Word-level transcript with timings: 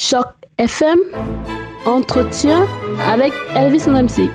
Choc 0.00 0.28
FM, 0.58 1.00
entretien 1.84 2.68
avec 3.04 3.32
Elvis 3.56 3.88
MC. 3.88 4.30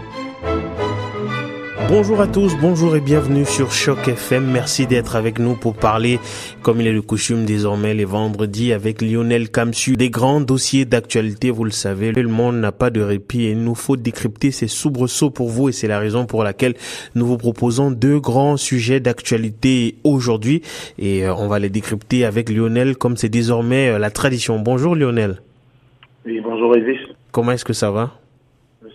Bonjour 1.87 2.19
à 2.19 2.27
tous, 2.27 2.53
bonjour 2.59 2.97
et 2.97 2.99
bienvenue 2.99 3.45
sur 3.45 3.71
Choc 3.71 4.07
FM. 4.07 4.45
Merci 4.51 4.87
d'être 4.87 5.15
avec 5.15 5.39
nous 5.39 5.55
pour 5.55 5.75
parler, 5.75 6.19
comme 6.63 6.81
il 6.81 6.87
est 6.87 6.91
le 6.91 7.01
coutume 7.01 7.45
désormais 7.45 7.93
les 7.93 8.03
vendredis, 8.03 8.73
avec 8.73 9.01
Lionel 9.01 9.49
Kamsu. 9.49 9.95
Des 9.95 10.09
grands 10.09 10.41
dossiers 10.41 10.83
d'actualité, 10.83 11.49
vous 11.49 11.63
le 11.63 11.71
savez, 11.71 12.11
le 12.11 12.27
monde 12.27 12.57
n'a 12.57 12.73
pas 12.73 12.89
de 12.89 12.99
répit 12.99 13.45
et 13.45 13.51
il 13.51 13.63
nous 13.63 13.75
faut 13.75 13.95
décrypter 13.95 14.51
ces 14.51 14.67
soubresauts 14.67 15.29
pour 15.29 15.49
vous 15.49 15.69
et 15.69 15.71
c'est 15.71 15.87
la 15.87 15.99
raison 15.99 16.25
pour 16.25 16.43
laquelle 16.43 16.73
nous 17.15 17.25
vous 17.25 17.37
proposons 17.37 17.89
deux 17.89 18.19
grands 18.19 18.57
sujets 18.57 18.99
d'actualité 18.99 19.95
aujourd'hui 20.03 20.61
et 20.99 21.25
euh, 21.25 21.33
on 21.35 21.47
va 21.47 21.59
les 21.59 21.69
décrypter 21.69 22.25
avec 22.25 22.49
Lionel 22.49 22.97
comme 22.97 23.15
c'est 23.15 23.29
désormais 23.29 23.89
euh, 23.91 23.97
la 23.97 24.11
tradition. 24.11 24.59
Bonjour 24.59 24.95
Lionel. 24.95 25.39
Oui, 26.25 26.39
bonjour 26.41 26.75
Elvis. 26.75 26.99
Comment 27.31 27.51
est-ce 27.51 27.65
que 27.65 27.73
ça 27.73 27.91
va? 27.91 28.11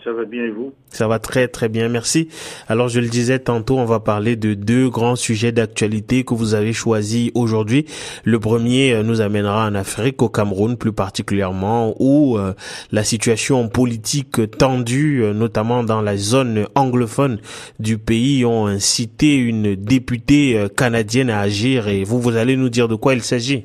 Ça 0.05 0.13
va 0.13 0.25
bien 0.25 0.45
et 0.45 0.51
vous? 0.51 0.73
Ça 0.91 1.09
va 1.09 1.19
très 1.19 1.49
très 1.49 1.69
bien, 1.69 1.89
merci. 1.89 2.29
Alors 2.69 2.89
je 2.89 3.01
le 3.01 3.09
disais 3.09 3.39
tantôt, 3.39 3.77
on 3.77 3.85
va 3.85 4.01
parler 4.01 4.37
de 4.37 4.55
deux 4.55 4.89
grands 4.89 5.17
sujets 5.17 5.53
d'actualité 5.53 6.25
que 6.25 6.35
vous 6.35 6.55
avez 6.55 6.73
choisis 6.73 7.31
aujourd'hui. 7.35 7.85
Le 8.25 8.39
premier 8.39 8.93
euh, 8.93 9.03
nous 9.03 9.21
amènera 9.21 9.67
en 9.67 9.75
Afrique, 9.75 10.23
au 10.23 10.29
Cameroun 10.29 10.77
plus 10.79 10.93
particulièrement, 10.93 11.95
où 11.99 12.39
euh, 12.39 12.55
la 12.93 13.03
situation 13.03 13.69
politique 13.69 14.57
tendue, 14.57 15.23
euh, 15.23 15.33
notamment 15.35 15.85
dans 15.85 16.01
la 16.01 16.17
zone 16.17 16.67
anglophone 16.75 17.39
du 17.79 17.99
pays, 17.99 18.45
ont 18.47 18.67
incité 18.67 19.37
une 19.37 19.75
députée 19.75 20.67
canadienne 20.77 21.29
à 21.29 21.41
agir. 21.41 21.89
Et 21.89 22.05
vous, 22.05 22.21
vous 22.21 22.37
allez 22.37 22.57
nous 22.57 22.71
dire 22.71 22.89
de 22.89 22.95
quoi 22.95 23.15
il 23.15 23.23
s'agit? 23.23 23.65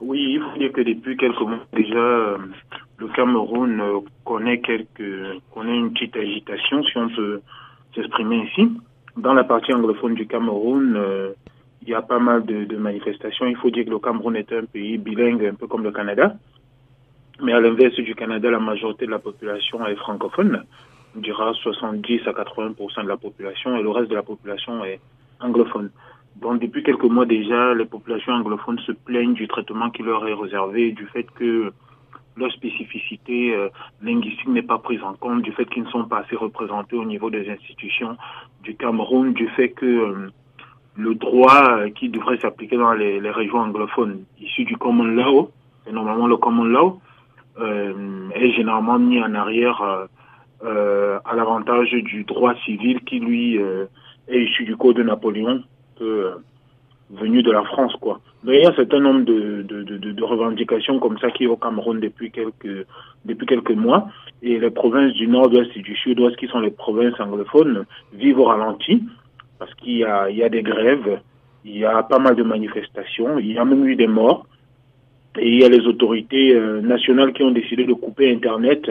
Oui, 0.00 0.34
il 0.34 0.40
faut 0.40 0.58
dire 0.58 0.72
que 0.72 0.82
depuis 0.82 1.16
quelques 1.16 1.40
mois 1.40 1.60
déjà, 1.94 2.36
le 2.98 3.08
Cameroun 3.08 3.80
euh, 3.80 4.00
connaît 4.24 4.60
quelques 4.60 5.40
connaît 5.52 5.76
une 5.76 5.92
petite 5.92 6.16
agitation, 6.16 6.82
si 6.84 6.96
on 6.98 7.08
peut 7.08 7.40
s'exprimer 7.94 8.48
ici. 8.48 8.70
Dans 9.16 9.34
la 9.34 9.44
partie 9.44 9.72
anglophone 9.72 10.14
du 10.14 10.26
Cameroun, 10.26 10.94
euh, 10.96 11.32
il 11.82 11.88
y 11.88 11.94
a 11.94 12.02
pas 12.02 12.18
mal 12.18 12.44
de, 12.44 12.64
de 12.64 12.76
manifestations. 12.76 13.46
Il 13.46 13.56
faut 13.56 13.70
dire 13.70 13.84
que 13.84 13.90
le 13.90 13.98
Cameroun 13.98 14.36
est 14.36 14.52
un 14.52 14.64
pays 14.64 14.98
bilingue, 14.98 15.46
un 15.46 15.54
peu 15.54 15.66
comme 15.66 15.84
le 15.84 15.92
Canada. 15.92 16.34
Mais 17.40 17.52
à 17.52 17.60
l'inverse 17.60 17.94
du 17.94 18.14
Canada, 18.14 18.50
la 18.50 18.60
majorité 18.60 19.06
de 19.06 19.10
la 19.10 19.18
population 19.18 19.86
est 19.86 19.96
francophone. 19.96 20.64
On 21.16 21.20
dira 21.20 21.52
70 21.52 22.26
à 22.26 22.32
80% 22.32 23.02
de 23.04 23.08
la 23.08 23.16
population 23.16 23.76
et 23.76 23.82
le 23.82 23.90
reste 23.90 24.10
de 24.10 24.16
la 24.16 24.22
population 24.22 24.84
est 24.84 25.00
anglophone. 25.40 25.90
Donc 26.36 26.60
depuis 26.60 26.82
quelques 26.82 27.04
mois 27.04 27.26
déjà, 27.26 27.74
les 27.74 27.84
populations 27.84 28.32
anglophones 28.32 28.80
se 28.80 28.92
plaignent 28.92 29.34
du 29.34 29.46
traitement 29.46 29.90
qui 29.90 30.02
leur 30.02 30.26
est 30.26 30.34
réservé, 30.34 30.92
du 30.92 31.06
fait 31.06 31.26
que 31.34 31.72
leur 32.36 32.52
spécificité 32.52 33.54
euh, 33.54 33.68
linguistique 34.02 34.48
n'est 34.48 34.62
pas 34.62 34.78
prise 34.78 35.02
en 35.02 35.14
compte, 35.14 35.42
du 35.42 35.52
fait 35.52 35.66
qu'ils 35.66 35.84
ne 35.84 35.88
sont 35.88 36.04
pas 36.04 36.20
assez 36.20 36.36
représentés 36.36 36.96
au 36.96 37.04
niveau 37.04 37.30
des 37.30 37.48
institutions 37.48 38.16
du 38.62 38.74
Cameroun, 38.76 39.32
du 39.32 39.48
fait 39.48 39.70
que 39.70 39.86
euh, 39.86 40.32
le 40.96 41.14
droit 41.14 41.70
euh, 41.70 41.90
qui 41.90 42.08
devrait 42.08 42.38
s'appliquer 42.38 42.76
dans 42.76 42.92
les, 42.92 43.18
régions 43.30 43.58
anglophones 43.58 44.24
issues 44.40 44.64
du 44.64 44.76
common 44.76 45.04
law, 45.04 45.50
et 45.86 45.92
normalement 45.92 46.26
le 46.26 46.36
common 46.36 46.64
law, 46.64 47.00
est 47.56 48.50
généralement 48.50 48.98
mis 48.98 49.22
en 49.22 49.32
arrière 49.32 49.80
à 49.80 51.36
l'avantage 51.36 51.92
du 51.92 52.24
droit 52.24 52.56
civil 52.64 52.98
qui 53.04 53.20
lui 53.20 53.54
est 53.54 54.42
issu 54.42 54.64
du 54.64 54.76
code 54.76 54.96
de 54.96 55.04
Napoléon 55.04 55.62
venu 57.14 57.42
de 57.42 57.50
la 57.50 57.62
France, 57.62 57.94
quoi. 58.00 58.20
Mais 58.44 58.58
il 58.58 58.62
y 58.62 58.66
a 58.66 58.70
un 58.70 58.74
certain 58.74 59.00
nombre 59.00 59.24
de, 59.24 59.62
de, 59.62 60.22
revendications 60.22 60.98
comme 60.98 61.18
ça 61.18 61.30
qui 61.30 61.44
est 61.44 61.46
au 61.46 61.56
Cameroun 61.56 62.00
depuis 62.00 62.30
quelques 62.30 62.86
depuis 63.24 63.46
quelques 63.46 63.72
mois. 63.72 64.08
Et 64.42 64.58
les 64.58 64.70
provinces 64.70 65.12
du 65.14 65.26
nord-ouest 65.26 65.70
et 65.76 65.80
du 65.80 65.96
sud-ouest, 65.96 66.36
qui 66.36 66.46
sont 66.48 66.60
les 66.60 66.70
provinces 66.70 67.18
anglophones, 67.18 67.84
vivent 68.12 68.40
au 68.40 68.44
ralenti 68.44 69.02
parce 69.58 69.72
qu'il 69.74 69.96
y 69.96 70.04
a, 70.04 70.28
il 70.28 70.36
y 70.36 70.42
a 70.42 70.48
des 70.48 70.62
grèves, 70.62 71.20
il 71.64 71.78
y 71.78 71.84
a 71.84 72.02
pas 72.02 72.18
mal 72.18 72.34
de 72.34 72.42
manifestations, 72.42 73.38
il 73.38 73.52
y 73.52 73.58
a 73.58 73.64
même 73.64 73.86
eu 73.86 73.96
des 73.96 74.06
morts. 74.06 74.46
Et 75.38 75.48
il 75.48 75.60
y 75.60 75.64
a 75.64 75.68
les 75.68 75.86
autorités 75.86 76.54
euh, 76.54 76.80
nationales 76.80 77.32
qui 77.32 77.42
ont 77.42 77.50
décidé 77.50 77.84
de 77.84 77.92
couper 77.92 78.30
Internet 78.30 78.90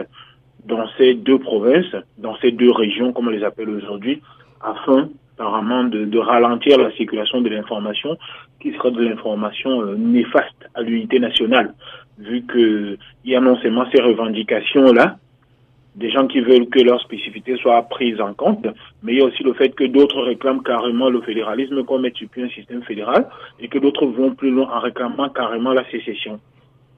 dans 0.65 0.87
ces 0.97 1.13
deux 1.13 1.39
provinces, 1.39 1.95
dans 2.17 2.35
ces 2.37 2.51
deux 2.51 2.71
régions, 2.71 3.13
comme 3.13 3.27
on 3.27 3.31
les 3.31 3.43
appelle 3.43 3.69
aujourd'hui, 3.69 4.21
afin 4.61 5.09
apparemment 5.35 5.83
de, 5.85 6.17
ralentir 6.17 6.77
la 6.77 6.91
circulation 6.91 7.41
de 7.41 7.49
l'information 7.49 8.17
qui 8.59 8.71
sera 8.73 8.91
de 8.91 9.03
l'information 9.03 9.81
euh, 9.81 9.95
néfaste 9.95 10.69
à 10.73 10.81
l'unité 10.81 11.19
nationale, 11.19 11.73
vu 12.17 12.43
que 12.43 12.97
il 13.25 13.31
y 13.31 13.35
a 13.35 13.41
non 13.41 13.57
seulement 13.57 13.85
ces 13.91 14.01
revendications-là, 14.01 15.17
des 15.95 16.09
gens 16.09 16.27
qui 16.27 16.39
veulent 16.39 16.67
que 16.69 16.79
leur 16.79 16.99
spécificité 17.01 17.55
soit 17.57 17.81
prise 17.83 18.19
en 18.19 18.33
compte, 18.33 18.65
mais 19.03 19.13
il 19.13 19.19
y 19.19 19.21
a 19.21 19.25
aussi 19.25 19.43
le 19.43 19.53
fait 19.53 19.69
que 19.75 19.83
d'autres 19.83 20.21
réclament 20.21 20.63
carrément 20.63 21.09
le 21.09 21.21
fédéralisme 21.21 21.83
comme 21.83 22.05
étant 22.05 22.25
un 22.37 22.49
système 22.49 22.83
fédéral, 22.83 23.27
et 23.59 23.67
que 23.67 23.77
d'autres 23.77 24.05
vont 24.07 24.33
plus 24.33 24.49
loin 24.49 24.69
en 24.71 24.79
réclamant 24.79 25.29
carrément 25.29 25.73
la 25.73 25.87
sécession. 25.91 26.39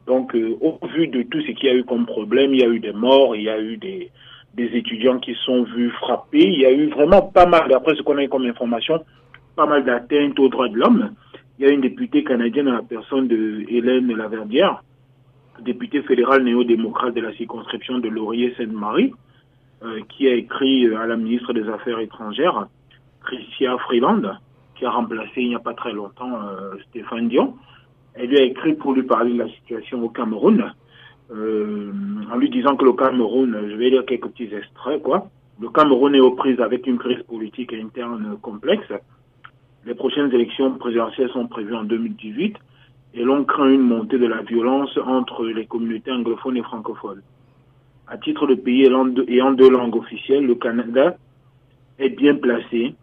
Donc, 0.07 0.35
euh, 0.35 0.55
au 0.61 0.79
vu 0.87 1.07
de 1.07 1.23
tout 1.23 1.41
ce 1.41 1.51
qu'il 1.51 1.65
y 1.65 1.69
a 1.69 1.75
eu 1.75 1.83
comme 1.83 2.05
problème, 2.05 2.53
il 2.53 2.61
y 2.61 2.63
a 2.63 2.67
eu 2.67 2.79
des 2.79 2.93
morts, 2.93 3.35
il 3.35 3.43
y 3.43 3.49
a 3.49 3.59
eu 3.59 3.75
des, 3.77 4.11
des 4.55 4.65
étudiants 4.77 5.19
qui 5.19 5.35
sont 5.45 5.63
vus 5.63 5.91
frappés. 5.91 6.47
Il 6.47 6.59
y 6.59 6.65
a 6.65 6.71
eu 6.71 6.87
vraiment 6.89 7.21
pas 7.21 7.45
mal, 7.45 7.69
d'après 7.69 7.95
ce 7.95 8.01
qu'on 8.01 8.17
a 8.17 8.23
eu 8.23 8.29
comme 8.29 8.45
information, 8.45 9.03
pas 9.55 9.65
mal 9.65 9.83
d'atteintes 9.83 10.39
aux 10.39 10.49
droits 10.49 10.69
de 10.69 10.77
l'homme. 10.77 11.11
Il 11.57 11.65
y 11.65 11.69
a 11.69 11.73
une 11.73 11.81
députée 11.81 12.23
canadienne 12.23 12.67
à 12.67 12.73
la 12.73 12.81
personne 12.81 13.27
de 13.27 13.65
Hélène 13.67 14.13
Laverdière, 14.15 14.83
députée 15.61 16.01
fédérale 16.01 16.43
néo-démocrate 16.43 17.13
de 17.13 17.21
la 17.21 17.33
circonscription 17.33 17.99
de 17.99 18.09
Laurier-Sainte-Marie, 18.09 19.13
euh, 19.83 19.99
qui 20.09 20.27
a 20.27 20.33
écrit 20.33 20.93
à 20.95 21.05
la 21.05 21.17
ministre 21.17 21.53
des 21.53 21.67
Affaires 21.69 21.99
étrangères, 21.99 22.67
Christia 23.23 23.77
Freeland, 23.79 24.37
qui 24.75 24.85
a 24.85 24.91
remplacé 24.91 25.31
il 25.37 25.49
n'y 25.49 25.55
a 25.55 25.59
pas 25.59 25.73
très 25.73 25.93
longtemps 25.93 26.31
euh, 26.33 26.75
Stéphane 26.89 27.29
Dion. 27.29 27.55
Elle 28.13 28.29
lui 28.29 28.39
a 28.39 28.43
écrit 28.43 28.73
pour 28.73 28.93
lui 28.93 29.03
parler 29.03 29.33
de 29.33 29.39
la 29.39 29.49
situation 29.49 30.01
au 30.03 30.09
Cameroun 30.09 30.71
euh, 31.31 31.91
en 32.31 32.37
lui 32.37 32.49
disant 32.49 32.75
que 32.75 32.85
le 32.85 32.93
Cameroun, 32.93 33.57
je 33.69 33.75
vais 33.75 33.89
lire 33.89 34.05
quelques 34.05 34.27
petits 34.27 34.53
extraits, 34.53 35.01
quoi. 35.01 35.29
Le 35.59 35.69
Cameroun 35.69 36.13
est 36.13 36.19
aux 36.19 36.31
prises 36.31 36.59
avec 36.59 36.85
une 36.85 36.97
crise 36.97 37.23
politique 37.23 37.73
interne 37.73 38.37
complexe. 38.41 38.91
Les 39.85 39.95
prochaines 39.95 40.31
élections 40.33 40.73
présidentielles 40.73 41.29
sont 41.29 41.47
prévues 41.47 41.75
en 41.75 41.83
2018 41.83 42.57
et 43.13 43.23
l'on 43.23 43.45
craint 43.45 43.69
une 43.69 43.81
montée 43.81 44.17
de 44.17 44.27
la 44.27 44.41
violence 44.41 44.97
entre 45.05 45.45
les 45.45 45.65
communautés 45.65 46.11
anglophones 46.11 46.57
et 46.57 46.63
francophones. 46.63 47.21
À 48.07 48.17
titre 48.17 48.45
de 48.47 48.55
pays 48.55 48.85
ayant 48.85 49.51
deux 49.53 49.69
langues 49.69 49.95
officielles, 49.95 50.45
le 50.45 50.55
Canada 50.55 51.15
est 51.97 52.09
bien 52.09 52.35
placé 52.35 52.93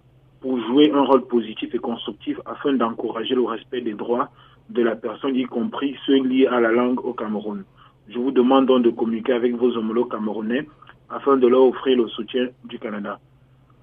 pour 0.41 0.60
jouer 0.66 0.93
un 0.93 1.03
rôle 1.03 1.27
positif 1.27 1.75
et 1.75 1.78
constructif 1.78 2.39
afin 2.44 2.75
d'encourager 2.75 3.34
le 3.34 3.43
respect 3.43 3.81
des 3.81 3.94
droits 3.94 4.28
de 4.69 4.83
la 4.83 4.94
personne, 4.94 5.34
y 5.37 5.44
compris 5.44 5.97
ceux 6.06 6.22
liés 6.22 6.47
à 6.47 6.60
la 6.60 6.71
langue 6.71 7.04
au 7.04 7.15
Cameroun. 7.15 7.65
Je 8.09 8.19
vous 8.19 8.31
demande 8.31 8.67
donc 8.67 8.83
de 8.83 8.91
communiquer 8.91 9.33
avec 9.33 9.55
vos 9.55 9.77
homologues 9.77 10.11
camerounais 10.11 10.67
afin 11.09 11.37
de 11.37 11.47
leur 11.47 11.63
offrir 11.63 11.97
le 11.97 12.09
soutien 12.09 12.49
du 12.65 12.79
Canada. 12.79 13.19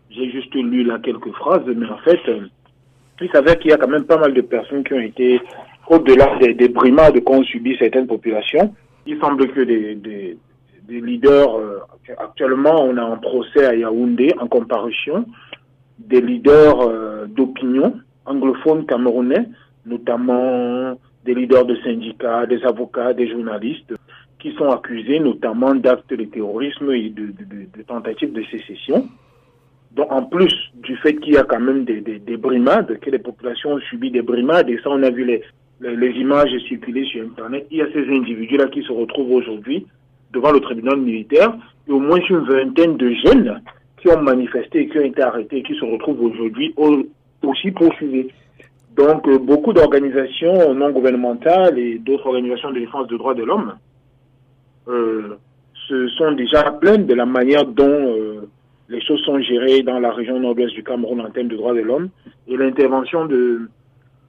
J'ai 0.10 0.30
juste 0.32 0.54
lu 0.56 0.84
là 0.84 1.00
quelques 1.02 1.32
phrases, 1.34 1.66
mais 1.66 1.88
en 1.88 1.98
fait, 2.00 2.20
euh, 2.28 2.48
il 3.22 3.30
s'avère 3.32 3.60
qu'il 3.60 3.72
y 3.72 3.74
a 3.74 3.78
quand 3.78 3.88
même 3.88 4.06
pas 4.06 4.18
mal 4.18 4.34
de 4.34 4.42
personnes 4.42 4.84
qui 4.84 4.94
ont 4.94 5.00
été 5.00 5.42
au-delà 5.88 6.38
des, 6.40 6.54
des 6.54 6.70
brimades 6.70 7.24
qu'ont 7.24 7.44
subi 7.44 7.76
certaines 7.78 8.08
populations. 8.08 8.74
Il 9.06 9.20
semble 9.20 9.48
que 9.52 9.62
des 9.62 10.38
leaders, 10.90 11.56
euh, 11.56 11.80
actuellement 12.18 12.84
on 12.84 12.98
a 12.98 13.04
un 13.04 13.18
procès 13.18 13.66
à 13.66 13.76
Yaoundé 13.76 14.34
en 14.40 14.48
comparution, 14.48 15.26
des 16.00 16.22
leaders 16.22 16.82
euh, 16.82 17.26
d'opinion 17.28 17.94
anglophones 18.26 18.86
camerounais, 18.86 19.48
notamment 19.86 20.98
des 21.30 21.36
leaders 21.36 21.66
de 21.66 21.76
syndicats, 21.84 22.48
des 22.48 22.64
avocats, 22.64 23.14
des 23.14 23.28
journalistes, 23.30 23.94
qui 24.40 24.52
sont 24.54 24.70
accusés 24.72 25.20
notamment 25.20 25.76
d'actes 25.76 26.12
de 26.12 26.24
terrorisme 26.24 26.92
et 26.92 27.10
de, 27.10 27.82
tentatives 27.88 28.34
de 28.34 28.44
sécession. 28.46 29.08
Donc, 29.92 30.12
en 30.12 30.24
plus 30.24 30.54
du 30.74 30.96
fait 30.98 31.16
qu'il 31.18 31.34
y 31.34 31.38
a 31.38 31.44
quand 31.44 31.60
même 31.60 31.84
des, 31.84 32.02
des, 32.02 32.18
des, 32.18 32.38
brimades, 32.38 33.00
que 33.00 33.12
les 33.12 33.20
populations 33.20 33.74
ont 33.74 33.80
subi 33.82 34.10
des 34.10 34.24
brimades, 34.24 34.70
et 34.70 34.80
ça, 34.84 34.90
on 34.90 35.04
a 35.04 35.12
vu 35.12 35.24
les, 35.24 36.12
images 36.26 36.50
circuler 36.68 37.06
sur 37.06 37.24
Internet, 37.24 37.68
il 37.70 37.78
y 37.78 37.82
a 37.82 37.92
ces 37.94 38.08
individus-là 38.10 38.68
qui 38.68 38.82
se 38.82 38.92
retrouvent 38.92 39.34
aujourd'hui 39.34 39.86
devant 40.34 40.52
le 40.52 40.62
tribunal 40.62 40.98
militaire, 40.98 41.54
et 41.88 41.92
au 41.92 42.00
moins 42.00 42.20
une 42.28 42.40
vingtaine 42.40 42.98
de 42.98 43.14
jeunes 43.26 43.62
qui 44.02 44.10
ont 44.10 44.22
manifesté 44.22 44.88
qui 44.88 44.98
ont 44.98 45.06
été 45.06 45.22
arrêtés 45.22 45.62
qui 45.62 45.76
se 45.76 45.86
retrouvent 45.86 46.24
aujourd'hui 46.24 46.74
aussi 47.44 47.72
poursuivis. 47.72 48.30
Donc, 49.00 49.26
euh, 49.30 49.40
beaucoup 49.40 49.72
d'organisations 49.72 50.74
non 50.74 50.92
gouvernementales 50.92 51.80
et 51.80 52.00
d'autres 52.00 52.28
organisations 52.28 52.72
de 52.72 52.80
défense 52.80 53.08
des 53.08 53.18
droits 53.18 53.34
de 53.34 53.44
l'homme 53.44 53.76
euh, 54.90 55.38
se 55.88 56.10
sont 56.10 56.34
déjà 56.34 56.70
plaintes 56.74 57.08
de 57.08 57.14
la 57.14 57.26
manière 57.26 57.66
dont 57.66 57.88
euh, 57.88 58.50
les 58.90 59.00
choses 59.02 59.22
sont 59.22 59.40
gérées 59.40 59.84
dans 59.84 60.00
la 60.00 60.12
région 60.12 60.38
nord-ouest 60.42 60.74
du 60.74 60.84
Cameroun 60.84 61.22
en 61.22 61.30
termes 61.30 61.48
de 61.48 61.56
droits 61.56 61.74
de 61.74 61.80
l'homme. 61.80 62.10
Et 62.50 62.58
l'intervention 62.58 63.26
de 63.26 63.70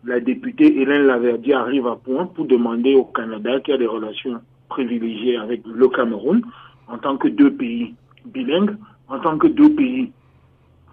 la 0.05 0.21
députée 0.21 0.81
Hélène 0.81 1.07
Laverdier 1.07 1.55
arrive 1.55 1.89
à 1.89 1.97
point 1.97 2.27
pour 2.27 2.45
demander 2.45 2.95
au 2.95 3.07
Canada, 3.07 3.59
qui 3.59 3.73
a 3.73 3.77
des 3.77 3.89
relations 3.89 4.41
privilégiée 4.69 5.37
avec 5.37 5.63
le 5.67 5.89
Cameroun 5.89 6.43
en 6.87 6.99
tant 6.99 7.17
que 7.17 7.27
deux 7.27 7.51
pays 7.51 7.93
bilingues, 8.25 8.77
en 9.09 9.19
tant 9.19 9.37
que 9.37 9.49
deux 9.49 9.75
pays 9.75 10.13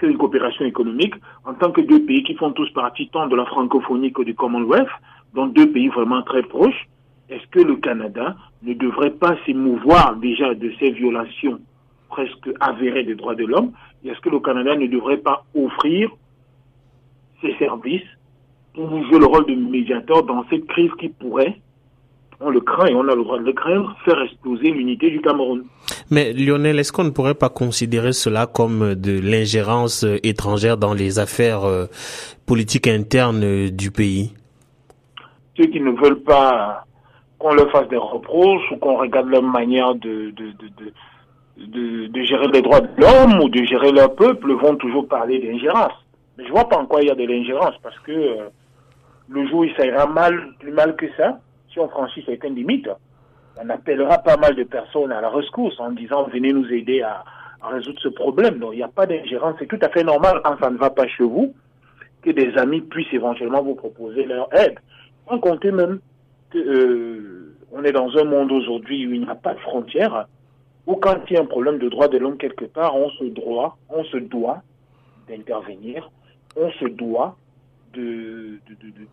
ont 0.06 0.10
une 0.10 0.18
coopération 0.18 0.66
économique, 0.66 1.16
en 1.46 1.54
tant 1.54 1.72
que 1.72 1.82
deux 1.82 2.04
pays 2.06 2.24
qui 2.24 2.36
font 2.36 2.52
tous 2.52 2.70
partie 2.72 3.10
tant 3.10 3.28
de 3.28 3.36
la 3.36 3.46
francophonie 3.46 4.14
que 4.14 4.22
du 4.22 4.36
Commonwealth, 4.36 4.90
donc 5.34 5.54
deux 5.54 5.72
pays 5.72 5.88
vraiment 5.90 6.22
très 6.22 6.44
proches. 6.44 6.88
Est-ce 7.30 7.46
que 7.48 7.60
le 7.60 7.76
Canada 7.76 8.36
ne 8.64 8.74
devrait 8.74 9.12
pas 9.12 9.36
s'émouvoir 9.46 10.16
déjà 10.16 10.54
de 10.54 10.72
ces 10.80 10.92
violations 10.92 11.60
presque 12.10 12.50
avérées 12.60 13.04
des 13.04 13.16
droits 13.16 13.36
de 13.36 13.46
l'homme? 13.46 13.72
Est-ce 14.06 14.20
que 14.22 14.30
le 14.30 14.40
Canada 14.40 14.76
ne 14.76 14.88
devrait 14.88 15.18
pas 15.18 15.44
offrir 15.54 16.10
ses 17.42 17.54
services 17.58 18.08
pour 18.74 18.90
jouer 19.06 19.20
le 19.20 19.26
rôle 19.26 19.46
de 19.46 19.56
médiateur 19.56 20.24
dans 20.24 20.46
cette 20.50 20.68
crise 20.68 20.92
qui 21.00 21.10
pourrait, 21.10 21.60
on 22.40 22.50
le 22.50 22.60
craint 22.62 22.86
et 22.86 22.94
on 22.94 23.08
a 23.08 23.16
le 23.16 23.24
droit 23.24 23.40
de 23.40 23.46
le 23.46 23.54
craindre, 23.54 23.96
faire 24.06 24.22
exploser 24.22 24.72
l'unité 24.72 25.10
du 25.10 25.22
Cameroun. 25.22 25.64
Mais 26.12 26.34
Lionel, 26.34 26.80
est-ce 26.80 26.92
qu'on 26.92 27.04
ne 27.04 27.10
pourrait 27.10 27.36
pas 27.36 27.50
considérer 27.50 28.14
cela 28.14 28.46
comme 28.46 28.96
de 28.96 29.20
l'ingérence 29.20 30.06
étrangère 30.24 30.78
dans 30.78 30.94
les 30.94 31.20
affaires 31.20 31.66
euh, 31.66 31.86
politiques 32.46 32.88
internes 32.88 33.44
euh, 33.44 33.70
du 33.72 33.92
pays? 33.92 34.34
Ceux 35.58 35.66
qui 35.66 35.82
ne 35.82 35.92
veulent 35.92 36.22
pas 36.22 36.84
qu'on 37.40 37.54
leur 37.54 37.72
fasse 37.72 37.88
des 37.90 37.98
reproches 37.98 38.72
ou 38.72 38.78
qu'on 38.78 38.98
regarde 38.98 39.30
leur 39.30 39.44
manière 39.44 39.96
de, 39.96 40.32
de, 40.32 40.54
de, 41.58 42.08
de, 42.08 42.24
gérer 42.24 42.48
les 42.54 42.62
droits 42.62 42.82
de 42.82 42.90
l'homme 43.02 43.40
ou 43.42 43.50
de 43.50 43.64
gérer 43.64 43.92
leur 43.92 44.14
peuple 44.16 44.54
vont 44.54 44.76
toujours 44.76 45.08
parler 45.08 45.40
d'ingérence. 45.40 45.94
Mais 46.38 46.46
je 46.46 46.52
vois 46.52 46.70
pas 46.70 46.78
en 46.78 46.86
quoi 46.86 47.02
il 47.02 47.08
y 47.08 47.12
a 47.12 47.16
de 47.16 47.26
l'ingérence 47.26 47.76
parce 47.82 47.98
que 48.00 48.12
euh, 48.12 48.50
le 49.30 49.48
jour 49.48 49.60
où 49.62 49.66
ça 49.76 49.86
ira 49.86 50.06
mal, 50.06 50.54
plus 50.60 50.72
mal 50.72 50.96
que 50.96 51.06
ça, 51.18 51.40
on 51.80 51.90
franchit 51.90 52.24
certaines 52.26 52.56
limites, 52.56 52.90
on 53.62 53.70
appellera 53.70 54.20
pas 54.20 54.38
mal 54.38 54.56
de 54.56 54.64
personnes 54.64 55.12
à 55.12 55.22
la 55.22 55.30
rescousse 55.30 55.80
en 55.80 55.92
disant 55.92 56.28
venez 56.32 56.54
nous 56.54 56.68
aider 56.72 57.02
à, 57.02 57.24
résoudre 57.62 58.00
ce 58.02 58.10
problème. 58.10 58.60
Donc 58.60 58.74
il 58.74 58.78
n'y 58.78 58.84
a 58.84 58.88
pas 58.88 59.06
d'ingérence. 59.06 59.56
C'est 59.60 59.68
tout 59.68 59.80
à 59.82 59.90
fait 59.90 60.04
normal 60.04 60.42
quand 60.44 60.58
ça 60.60 60.70
ne 60.70 60.78
va 60.78 60.90
pas 60.90 61.08
chez 61.08 61.24
vous 61.24 61.54
que 62.22 62.32
des 62.32 62.58
amis 62.58 62.82
puissent 62.82 63.14
éventuellement 63.14 63.62
vous 63.62 63.76
proposer 63.76 64.26
leur 64.26 64.48
aide. 64.56 64.80
Sans 65.28 65.40
compter 65.40 65.72
même 65.72 66.00
que 66.52 66.58
euh, 66.58 67.56
on 67.72 67.84
est 67.84 67.92
dans 67.92 68.16
un 68.18 68.24
monde 68.24 68.52
aujourd'hui 68.52 69.08
où 69.08 69.14
il 69.14 69.22
n'y 69.22 69.30
a 69.30 69.36
pas 69.36 69.54
de 69.54 69.60
frontières, 69.60 70.28
où 70.86 70.96
quand 70.96 71.18
il 71.30 71.34
y 71.34 71.38
a 71.38 71.42
un 71.42 71.46
problème 71.46 71.80
de 71.80 71.90
droit 71.90 72.08
de 72.08 72.18
l'homme 72.18 72.38
quelque 72.38 72.66
part, 72.66 72.96
on 72.96 73.10
se 73.12 73.26
doit, 73.26 73.78
on 73.90 74.04
se 74.06 74.18
doit 74.18 74.62
d'intervenir, 75.28 76.10
on 76.56 76.72
se 76.72 76.86
doit 76.86 77.36
de 77.94 78.60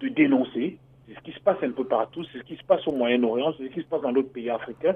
dénoncer. 0.09 0.79
C'est 1.07 1.15
ce 1.15 1.21
qui 1.21 1.33
se 1.33 1.41
passe 1.41 1.59
un 1.63 1.71
peu 1.71 1.85
partout, 1.85 2.25
c'est 2.33 2.39
ce 2.39 2.45
qui 2.45 2.57
se 2.57 2.65
passe 2.65 2.87
au 2.87 2.93
Moyen-Orient, 2.93 3.53
c'est 3.59 3.69
ce 3.69 3.75
qui 3.75 3.81
se 3.81 3.87
passe 3.87 4.01
dans 4.01 4.13
d'autres 4.13 4.33
pays 4.33 4.49
africains, 4.49 4.95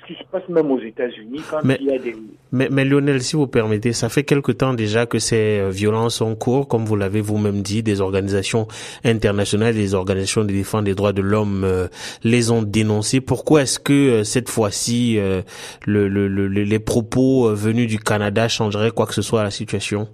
ce 0.00 0.06
qui 0.06 0.14
se 0.14 0.24
passe 0.30 0.48
même 0.48 0.70
aux 0.70 0.78
États-Unis 0.78 1.40
quand 1.50 1.64
mais, 1.64 1.76
il 1.80 1.86
y 1.86 1.92
a 1.92 1.98
des. 1.98 2.14
Mais, 2.52 2.68
mais 2.70 2.84
Lionel, 2.84 3.20
si 3.20 3.34
vous 3.34 3.48
permettez, 3.48 3.92
ça 3.92 4.08
fait 4.08 4.22
quelque 4.22 4.52
temps 4.52 4.72
déjà 4.72 5.06
que 5.06 5.18
ces 5.18 5.68
violences 5.70 6.20
ont 6.20 6.36
cours, 6.36 6.68
comme 6.68 6.84
vous 6.84 6.94
l'avez 6.94 7.20
vous-même 7.20 7.62
dit, 7.62 7.82
des 7.82 8.00
organisations 8.00 8.68
internationales, 9.04 9.74
des 9.74 9.94
organisations 9.94 10.42
de 10.42 10.52
défense 10.52 10.84
des 10.84 10.94
droits 10.94 11.12
de 11.12 11.22
l'homme 11.22 11.64
euh, 11.64 11.88
les 12.22 12.52
ont 12.52 12.62
dénoncées. 12.62 13.20
Pourquoi 13.20 13.62
est-ce 13.62 13.80
que 13.80 13.92
euh, 13.92 14.24
cette 14.24 14.48
fois-ci 14.48 15.18
euh, 15.18 15.42
le, 15.86 16.06
le, 16.08 16.28
le, 16.28 16.46
les 16.46 16.78
propos 16.78 17.52
venus 17.52 17.88
du 17.88 17.98
Canada 17.98 18.46
changeraient 18.46 18.92
quoi 18.92 19.06
que 19.06 19.14
ce 19.14 19.22
soit 19.22 19.40
à 19.40 19.44
la 19.44 19.50
situation? 19.50 20.08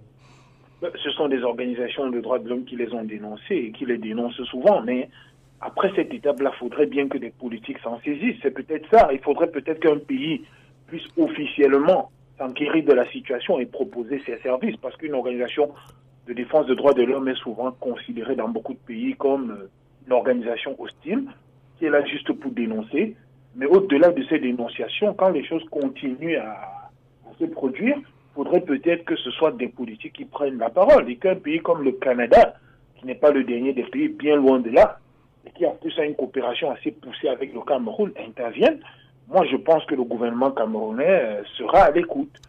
Ce 1.02 1.10
sont 1.10 1.28
des 1.28 1.42
organisations 1.42 2.10
de 2.10 2.20
droits 2.20 2.38
de 2.38 2.48
l'homme 2.48 2.64
qui 2.64 2.76
les 2.76 2.92
ont 2.92 3.04
dénoncées 3.04 3.54
et 3.54 3.72
qui 3.72 3.86
les 3.86 3.98
dénoncent 3.98 4.42
souvent, 4.44 4.82
mais 4.82 5.08
après 5.64 5.90
cette 5.96 6.12
étape-là, 6.12 6.50
il 6.54 6.58
faudrait 6.58 6.86
bien 6.86 7.08
que 7.08 7.16
des 7.16 7.30
politiques 7.30 7.78
s'en 7.78 7.98
saisissent. 8.00 8.36
C'est 8.42 8.50
peut-être 8.50 8.86
ça. 8.90 9.08
Il 9.12 9.20
faudrait 9.20 9.50
peut-être 9.50 9.80
qu'un 9.80 9.96
pays 9.96 10.42
puisse 10.86 11.06
officiellement 11.16 12.10
s'enquérir 12.38 12.84
de 12.84 12.92
la 12.92 13.10
situation 13.10 13.58
et 13.58 13.64
proposer 13.64 14.20
ses 14.26 14.36
services. 14.40 14.76
Parce 14.76 14.94
qu'une 14.98 15.14
organisation 15.14 15.70
de 16.26 16.34
défense 16.34 16.66
des 16.66 16.74
droits 16.74 16.92
de 16.92 17.02
l'homme 17.02 17.28
est 17.28 17.36
souvent 17.36 17.72
considérée 17.72 18.36
dans 18.36 18.48
beaucoup 18.48 18.74
de 18.74 18.78
pays 18.78 19.14
comme 19.14 19.68
une 20.06 20.12
organisation 20.12 20.76
hostile 20.78 21.24
qui 21.78 21.86
est 21.86 21.90
là 21.90 22.04
juste 22.04 22.30
pour 22.32 22.52
dénoncer. 22.52 23.16
Mais 23.56 23.64
au-delà 23.64 24.10
de 24.10 24.22
ces 24.24 24.38
dénonciations, 24.38 25.14
quand 25.14 25.30
les 25.30 25.44
choses 25.46 25.64
continuent 25.70 26.36
à, 26.36 26.90
à 27.26 27.38
se 27.38 27.46
produire, 27.46 27.96
il 27.96 28.34
faudrait 28.34 28.60
peut-être 28.60 29.06
que 29.06 29.16
ce 29.16 29.30
soit 29.30 29.52
des 29.52 29.68
politiques 29.68 30.12
qui 30.12 30.26
prennent 30.26 30.58
la 30.58 30.68
parole 30.68 31.08
et 31.08 31.16
qu'un 31.16 31.36
pays 31.36 31.60
comme 31.60 31.82
le 31.82 31.92
Canada, 31.92 32.56
qui 32.96 33.06
n'est 33.06 33.14
pas 33.14 33.30
le 33.30 33.44
dernier 33.44 33.72
des 33.72 33.84
pays, 33.84 34.08
bien 34.08 34.36
loin 34.36 34.58
de 34.58 34.70
là, 34.70 34.98
et 35.46 35.50
qui 35.50 35.66
en 35.66 35.72
plus 35.72 35.98
a 35.98 36.04
une 36.04 36.14
coopération 36.14 36.70
assez 36.70 36.90
poussée 36.90 37.28
avec 37.28 37.52
le 37.52 37.60
Cameroun, 37.60 38.12
interviennent, 38.16 38.80
moi 39.28 39.44
je 39.50 39.56
pense 39.56 39.84
que 39.86 39.94
le 39.94 40.04
gouvernement 40.04 40.50
camerounais 40.50 41.42
sera 41.56 41.84
à 41.84 41.90
l'écoute. 41.90 42.40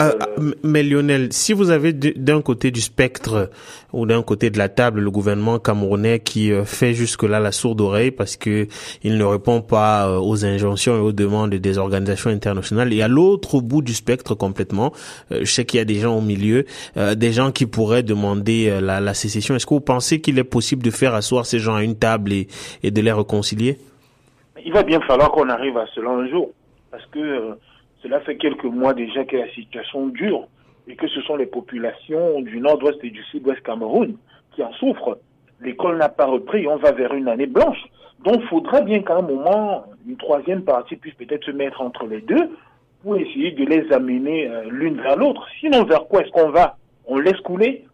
Euh, 0.00 0.10
euh, 0.38 0.52
mais 0.64 0.82
Lionel, 0.82 1.32
si 1.32 1.52
vous 1.52 1.70
avez 1.70 1.92
d'un 1.92 2.42
côté 2.42 2.72
du 2.72 2.80
spectre 2.80 3.50
ou 3.92 4.06
d'un 4.06 4.22
côté 4.22 4.50
de 4.50 4.58
la 4.58 4.68
table 4.68 5.00
le 5.00 5.10
gouvernement 5.10 5.60
camerounais 5.60 6.18
qui 6.18 6.50
fait 6.64 6.94
jusque-là 6.94 7.38
la 7.38 7.52
sourde 7.52 7.80
oreille 7.80 8.10
parce 8.10 8.36
que 8.36 8.66
il 9.04 9.16
ne 9.18 9.24
répond 9.24 9.60
pas 9.60 10.20
aux 10.20 10.44
injonctions 10.44 10.96
et 10.96 11.00
aux 11.00 11.12
demandes 11.12 11.54
des 11.54 11.78
organisations 11.78 12.30
internationales, 12.30 12.92
et 12.92 13.02
à 13.02 13.08
l'autre 13.08 13.60
bout 13.60 13.82
du 13.82 13.94
spectre 13.94 14.34
complètement, 14.34 14.92
je 15.30 15.44
sais 15.44 15.64
qu'il 15.64 15.78
y 15.78 15.80
a 15.80 15.84
des 15.84 16.00
gens 16.00 16.18
au 16.18 16.20
milieu, 16.20 16.64
des 16.96 17.32
gens 17.32 17.52
qui 17.52 17.66
pourraient 17.66 18.02
demander 18.02 18.80
la, 18.80 19.00
la 19.00 19.14
sécession. 19.14 19.54
Est-ce 19.54 19.66
que 19.66 19.74
vous 19.74 19.80
pensez 19.80 20.20
qu'il 20.20 20.38
est 20.40 20.44
possible 20.44 20.82
de 20.82 20.90
faire 20.90 21.14
asseoir 21.14 21.46
ces 21.46 21.60
gens 21.60 21.76
à 21.76 21.84
une 21.84 21.96
table 21.96 22.32
et, 22.32 22.48
et 22.82 22.90
de 22.90 23.00
les 23.00 23.12
réconcilier? 23.12 23.78
Il 24.66 24.72
va 24.72 24.82
bien 24.82 25.00
falloir 25.02 25.30
qu'on 25.30 25.48
arrive 25.48 25.76
à 25.76 25.86
cela 25.94 26.10
un 26.10 26.28
jour, 26.28 26.50
parce 26.90 27.06
que 27.12 27.54
cela 28.04 28.20
fait 28.20 28.36
quelques 28.36 28.64
mois 28.64 28.92
déjà 28.92 29.24
que 29.24 29.36
la 29.36 29.48
situation 29.52 30.08
dure 30.08 30.46
et 30.86 30.94
que 30.94 31.08
ce 31.08 31.22
sont 31.22 31.36
les 31.36 31.46
populations 31.46 32.42
du 32.42 32.60
nord-ouest 32.60 33.02
et 33.02 33.08
du 33.08 33.22
sud-ouest 33.24 33.62
Cameroun 33.62 34.16
qui 34.54 34.62
en 34.62 34.72
souffrent. 34.74 35.16
L'école 35.62 35.96
n'a 35.96 36.10
pas 36.10 36.26
repris, 36.26 36.68
on 36.68 36.76
va 36.76 36.92
vers 36.92 37.14
une 37.14 37.28
année 37.28 37.46
blanche. 37.46 37.82
Donc 38.22 38.36
il 38.40 38.46
faudrait 38.48 38.82
bien 38.82 39.00
qu'à 39.00 39.16
un 39.16 39.22
moment, 39.22 39.86
une 40.06 40.18
troisième 40.18 40.64
partie 40.64 40.96
puisse 40.96 41.14
peut-être 41.14 41.44
se 41.44 41.50
mettre 41.50 41.80
entre 41.80 42.06
les 42.06 42.20
deux 42.20 42.50
pour 43.02 43.16
essayer 43.16 43.52
de 43.52 43.64
les 43.64 43.90
amener 43.90 44.48
euh, 44.48 44.64
l'une 44.68 45.00
vers 45.00 45.16
l'autre. 45.16 45.46
Sinon, 45.60 45.84
vers 45.84 46.06
quoi 46.06 46.20
est-ce 46.20 46.30
qu'on 46.30 46.50
va? 46.50 46.76
On 47.06 47.18
laisse 47.18 47.40
couler? 47.40 47.86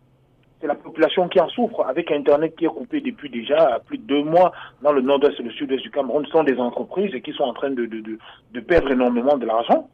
C'est 0.61 0.67
la 0.67 0.75
population 0.75 1.29
qui 1.29 1.41
en 1.41 1.49
souffre. 1.49 1.85
Avec 1.87 2.11
Internet 2.11 2.57
qui 2.57 2.65
est 2.65 2.69
coupé 2.69 3.01
depuis 3.01 3.31
déjà 3.31 3.81
plus 3.87 3.99
de 3.99 4.03
deux 4.03 4.25
mois 4.25 4.53
dans 4.83 4.93
le 4.93 5.03
nord-est 5.03 5.39
et 5.39 5.45
le 5.45 5.53
sud-est 5.53 5.83
du 5.83 5.91
Cameroun, 5.91 6.27
ce 6.27 6.33
sont 6.33 6.43
des 6.43 6.59
entreprises 6.59 7.15
qui 7.23 7.33
sont 7.33 7.45
en 7.45 7.55
train 7.55 7.71
de 7.71 8.61
perdre 8.61 8.91
énormément 8.91 9.39
de 9.39 9.47
l'argent 9.47 9.89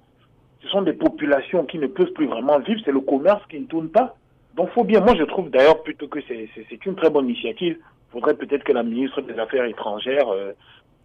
ce 0.63 0.69
sont 0.69 0.83
des 0.83 0.93
populations 0.93 1.65
qui 1.65 1.79
ne 1.79 1.87
peuvent 1.87 2.13
plus 2.13 2.27
vraiment 2.27 2.59
vivre, 2.59 2.81
c'est 2.85 2.93
le 2.93 3.01
commerce 3.01 3.43
qui 3.49 3.61
ne 3.61 3.67
tourne 3.67 3.89
pas. 3.89 4.17
Donc 4.55 4.71
faut 4.71 4.85
bien, 4.85 5.01
moi 5.01 5.15
je 5.17 5.25
trouve 5.25 5.51
d'ailleurs 5.51 5.83
plutôt 5.83 6.09
que 6.09 6.21
c'est 6.29 6.87
une 6.87 6.97
très 6.97 7.11
bonne 7.11 7.29
initiative. 7.29 7.79
Faudrait 8.11 8.35
peut-être 8.35 8.65
que 8.65 8.73
la 8.73 8.83
ministre 8.83 9.21
des 9.21 9.39
Affaires 9.39 9.65
étrangères 9.65 10.29
euh, 10.29 10.53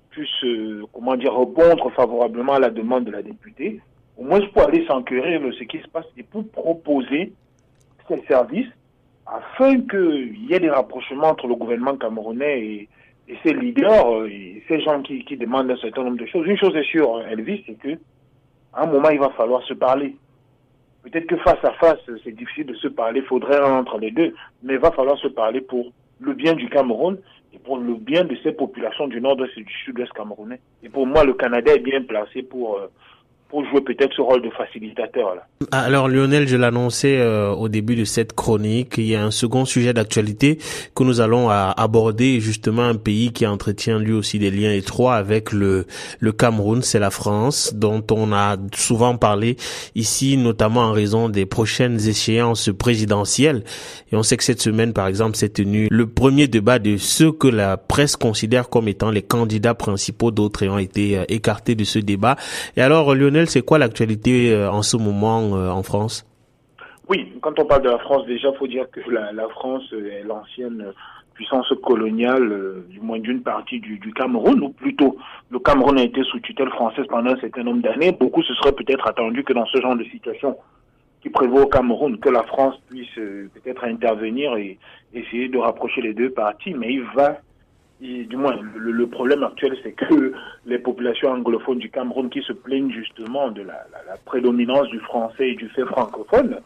puisse, 0.09 0.43
euh, 0.45 0.83
comment 0.93 1.15
dire, 1.17 1.37
répondre 1.37 1.91
favorablement 1.91 2.53
à 2.53 2.59
la 2.59 2.69
demande 2.69 3.05
de 3.05 3.11
la 3.11 3.21
députée, 3.21 3.81
au 4.17 4.23
moins 4.23 4.39
pour 4.53 4.63
aller 4.63 4.85
s'enquérir 4.87 5.41
de 5.41 5.51
ce 5.51 5.63
qui 5.65 5.79
se 5.79 5.87
passe 5.89 6.05
et 6.17 6.23
pour 6.23 6.47
proposer 6.49 7.33
ces 8.07 8.21
services 8.27 8.69
afin 9.25 9.81
qu'il 9.81 10.49
y 10.49 10.53
ait 10.53 10.59
des 10.59 10.69
rapprochements 10.69 11.29
entre 11.29 11.47
le 11.47 11.55
gouvernement 11.55 11.97
camerounais 11.97 12.61
et, 12.61 12.89
et 13.27 13.37
ses 13.43 13.53
leaders, 13.53 14.15
euh, 14.15 14.29
et 14.29 14.63
ces 14.67 14.79
gens 14.81 15.01
qui, 15.01 15.25
qui 15.25 15.35
demandent 15.37 15.71
un 15.71 15.77
certain 15.77 16.03
nombre 16.03 16.17
de 16.17 16.25
choses. 16.25 16.47
Une 16.47 16.57
chose 16.57 16.75
est 16.75 16.83
sûre, 16.83 17.21
Elvis, 17.29 17.63
c'est 17.65 17.77
que 17.77 17.97
à 18.73 18.83
un 18.83 18.85
moment, 18.85 19.09
il 19.09 19.19
va 19.19 19.29
falloir 19.31 19.63
se 19.63 19.73
parler. 19.73 20.15
Peut-être 21.03 21.27
que 21.27 21.37
face 21.37 21.63
à 21.63 21.71
face, 21.73 21.99
c'est 22.23 22.35
difficile 22.35 22.67
de 22.67 22.75
se 22.75 22.87
parler, 22.87 23.21
il 23.21 23.25
faudrait 23.25 23.59
entre 23.59 23.97
les 23.97 24.11
deux, 24.11 24.33
mais 24.63 24.73
il 24.73 24.79
va 24.79 24.91
falloir 24.91 25.17
se 25.17 25.27
parler 25.27 25.61
pour 25.61 25.91
le 26.19 26.33
bien 26.33 26.53
du 26.53 26.69
Cameroun 26.69 27.17
et 27.53 27.57
pour 27.57 27.77
le 27.77 27.95
bien 27.95 28.23
de 28.23 28.35
ces 28.43 28.51
populations 28.51 29.07
du 29.07 29.19
nord-ouest 29.19 29.51
et 29.57 29.63
du 29.63 29.73
sud-ouest 29.73 30.13
camerounais. 30.13 30.59
Et 30.83 30.89
pour 30.89 31.07
moi, 31.07 31.23
le 31.23 31.33
Canada 31.33 31.73
est 31.73 31.79
bien 31.79 32.03
placé 32.03 32.43
pour, 32.43 32.77
euh, 32.77 32.87
pour 33.51 33.65
jouer 33.65 33.81
peut-être 33.81 34.13
ce 34.15 34.21
rôle 34.21 34.41
de 34.41 34.49
facilitateur. 34.49 35.35
Là. 35.35 35.45
Alors 35.73 36.07
Lionel, 36.07 36.47
je 36.47 36.55
l'annonçais 36.55 37.17
euh, 37.19 37.49
au 37.51 37.67
début 37.67 37.97
de 37.97 38.05
cette 38.05 38.31
chronique, 38.33 38.93
il 38.97 39.07
y 39.07 39.15
a 39.15 39.23
un 39.23 39.29
second 39.29 39.65
sujet 39.65 39.93
d'actualité 39.93 40.57
que 40.95 41.03
nous 41.03 41.19
allons 41.19 41.49
à, 41.49 41.73
aborder, 41.77 42.39
justement 42.39 42.83
un 42.83 42.95
pays 42.95 43.33
qui 43.33 43.45
entretient 43.45 43.99
lui 43.99 44.13
aussi 44.13 44.39
des 44.39 44.51
liens 44.51 44.71
étroits 44.71 45.15
avec 45.15 45.51
le, 45.51 45.85
le 46.19 46.31
Cameroun, 46.31 46.81
c'est 46.81 46.97
la 46.97 47.11
France, 47.11 47.73
dont 47.75 48.01
on 48.09 48.31
a 48.31 48.55
souvent 48.73 49.17
parlé 49.17 49.57
ici, 49.95 50.37
notamment 50.37 50.81
en 50.81 50.93
raison 50.93 51.27
des 51.27 51.45
prochaines 51.45 51.99
échéances 52.07 52.69
présidentielles. 52.77 53.63
Et 54.13 54.15
on 54.15 54.23
sait 54.23 54.37
que 54.37 54.45
cette 54.45 54.61
semaine, 54.61 54.93
par 54.93 55.07
exemple, 55.07 55.35
s'est 55.35 55.49
tenu 55.49 55.89
le 55.91 56.07
premier 56.07 56.47
débat 56.47 56.79
de 56.79 56.95
ceux 56.95 57.33
que 57.33 57.49
la 57.49 57.75
presse 57.75 58.15
considère 58.15 58.69
comme 58.69 58.87
étant 58.87 59.11
les 59.11 59.21
candidats 59.21 59.73
principaux, 59.73 60.31
d'autres 60.31 60.63
ayant 60.63 60.77
été 60.77 61.17
euh, 61.17 61.25
écartés 61.27 61.75
de 61.75 61.83
ce 61.83 61.99
débat. 61.99 62.37
Et 62.77 62.81
alors 62.81 63.13
Lionel, 63.13 63.40
c'est 63.47 63.61
quoi 63.61 63.77
l'actualité 63.77 64.53
euh, 64.53 64.69
en 64.69 64.81
ce 64.81 64.97
moment 64.97 65.55
euh, 65.55 65.69
en 65.69 65.83
France? 65.83 66.25
Oui, 67.09 67.33
quand 67.41 67.59
on 67.59 67.65
parle 67.65 67.83
de 67.83 67.89
la 67.89 67.99
France, 67.99 68.25
déjà, 68.25 68.51
faut 68.53 68.67
dire 68.67 68.85
que 68.91 69.01
la, 69.09 69.47
France 69.49 69.83
est 69.93 70.23
l'ancienne 70.23 70.93
puissance 71.33 71.73
coloniale, 71.83 72.83
du 72.89 72.99
moins 72.99 73.19
d'une 73.19 73.41
partie 73.41 73.79
du, 73.79 73.97
du, 73.97 74.13
Cameroun, 74.13 74.61
ou 74.61 74.69
plutôt 74.69 75.17
le 75.49 75.59
Cameroun 75.59 75.97
a 75.97 76.03
été 76.03 76.23
sous 76.23 76.39
tutelle 76.39 76.69
française 76.69 77.05
pendant 77.09 77.31
un 77.31 77.39
certain 77.39 77.63
nombre 77.63 77.81
d'années. 77.81 78.11
Beaucoup 78.11 78.43
se 78.43 78.53
seraient 78.53 78.71
peut-être 78.71 79.07
attendu 79.07 79.43
que 79.43 79.53
dans 79.53 79.65
ce 79.65 79.81
genre 79.81 79.95
de 79.95 80.03
situation 80.05 80.57
qui 81.21 81.29
prévaut 81.29 81.63
au 81.63 81.67
Cameroun, 81.67 82.17
que 82.17 82.29
la 82.29 82.43
France 82.43 82.75
puisse 82.89 83.13
peut-être 83.15 83.83
intervenir 83.83 84.55
et 84.55 84.77
essayer 85.13 85.49
de 85.49 85.57
rapprocher 85.57 86.01
les 86.01 86.13
deux 86.13 86.29
parties, 86.29 86.73
mais 86.73 86.93
il 86.93 87.03
va 87.15 87.37
du 88.01 88.35
moins, 88.35 88.57
le, 88.75 89.07
problème 89.07 89.43
actuel, 89.43 89.77
c'est 89.83 89.91
que 89.91 90.33
les 90.65 90.79
populations 90.79 91.29
anglophones 91.29 91.77
du 91.77 91.89
Cameroun 91.91 92.29
qui 92.29 92.41
se 92.41 92.53
plaignent 92.53 92.91
justement 92.91 93.51
de 93.51 93.61
la, 93.61 93.85
prédominance 94.25 94.87
du 94.87 94.99
français 94.99 95.49
et 95.49 95.55
du 95.55 95.69
fait 95.69 95.85
francophone 95.85 96.59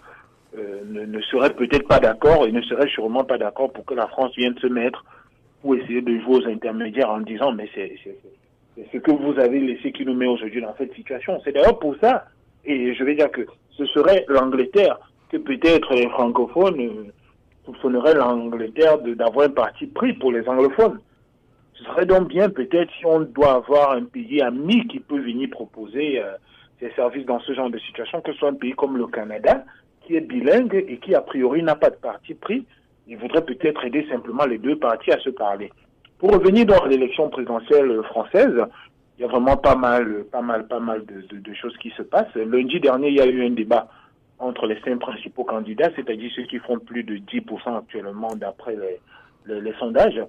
euh, 0.58 0.82
ne, 0.86 1.22
seraient 1.22 1.54
peut-être 1.54 1.88
pas 1.88 2.00
d'accord 2.00 2.48
et 2.48 2.52
ne 2.52 2.62
seraient 2.62 2.88
sûrement 2.88 3.26
pas 3.26 3.38
d'accord 3.38 3.72
pour 3.74 3.86
que 3.86 3.94
la 3.94 4.08
France 4.08 4.34
vienne 4.38 4.58
se 4.60 4.68
mettre 4.68 5.04
pour 5.62 5.76
essayer 5.76 6.02
de 6.02 6.20
jouer 6.20 6.38
aux 6.38 6.48
intermédiaires 6.48 7.10
en 7.10 7.20
disant 7.20 7.52
mais 7.52 7.70
c'est 7.74 7.98
ce 8.92 8.98
que 8.98 9.12
vous 9.12 9.38
avez 9.38 9.60
laissé 9.60 9.92
qui 9.92 10.06
nous 10.06 10.14
met 10.14 10.28
aujourd'hui 10.28 10.62
dans 10.62 10.76
cette 10.78 10.94
situation. 10.94 11.42
C'est 11.44 11.52
d'ailleurs 11.52 11.80
pour 11.80 11.96
ça, 12.02 12.26
et 12.64 12.94
je 12.94 13.04
vais 13.04 13.16
dire 13.16 13.32
que 13.32 13.46
ce 13.72 13.86
serait 13.88 14.24
l'Angleterre 14.30 15.00
que 15.30 15.38
peut-être 15.38 15.94
les 15.94 16.08
francophones 16.10 17.12
soupçonneraient 17.66 18.14
l'Angleterre 18.14 19.00
d'avoir 19.00 19.48
un 19.48 19.52
parti 19.52 19.88
pris 19.88 20.14
pour 20.14 20.32
les 20.32 20.48
anglophones. 20.48 21.00
Ce 21.76 21.84
serait 21.84 22.06
donc 22.06 22.30
bien 22.30 22.50
peut-être 22.50 22.92
si 22.98 23.06
on 23.06 23.22
doit 23.22 23.56
avoir 23.56 23.92
un 23.92 24.06
pays 24.06 24.42
ami 24.42 24.88
qui 24.88 25.00
peut 25.00 25.20
venir 25.20 25.50
proposer 25.50 26.22
euh, 26.22 26.32
ses 26.80 26.90
services 26.92 27.26
dans 27.26 27.40
ce 27.42 27.54
genre 27.54 27.70
de 27.70 27.80
situation, 27.80 28.22
que 28.22 28.32
ce 28.32 28.40
soit 28.40 28.50
un 28.50 28.54
pays 28.54 28.72
comme 28.72 28.98
le 28.98 29.08
Canada, 29.08 29.66
qui 30.02 30.16
est 30.16 30.22
bilingue 30.22 30.86
et 30.88 30.98
qui 30.98 31.14
a 31.16 31.22
priori 31.22 31.64
n'a 31.64 31.76
pas 31.76 31.90
de 31.90 31.96
parti 31.96 32.34
pris. 32.34 32.66
Il 33.08 33.18
voudrait 33.18 33.44
peut-être 33.44 33.84
aider 33.84 34.08
simplement 34.10 34.46
les 34.46 34.58
deux 34.58 34.78
partis 34.78 35.12
à 35.12 35.20
se 35.20 35.30
parler. 35.30 35.72
Pour 36.18 36.32
revenir 36.32 36.66
dans 36.66 36.86
l'élection 36.86 37.30
présidentielle 37.30 38.02
française, 38.04 38.56
il 39.18 39.22
y 39.22 39.26
a 39.26 39.28
vraiment 39.28 39.58
pas 39.58 39.76
mal, 39.76 40.24
pas 40.32 40.42
mal, 40.42 40.68
pas 40.68 40.80
mal 40.80 41.06
de, 41.06 41.54
choses 41.54 41.76
qui 41.78 41.90
se 41.92 42.04
passent. 42.04 42.34
Lundi 42.36 42.80
dernier, 42.80 43.10
il 43.10 43.16
y 43.16 43.22
a 43.22 43.28
eu 43.28 43.46
un 43.46 43.52
débat 43.52 43.90
entre 44.40 44.66
les 44.66 44.80
cinq 44.82 45.00
principaux 45.00 45.44
candidats, 45.44 45.90
c'est-à-dire 45.96 46.32
ceux 46.36 46.44
qui 46.44 46.60
font 46.60 46.80
plus 46.80 47.04
de 47.04 47.18
10% 47.18 47.78
actuellement 47.78 48.36
d'après 48.36 48.78
les 49.46 49.74
sondages. 49.74 50.22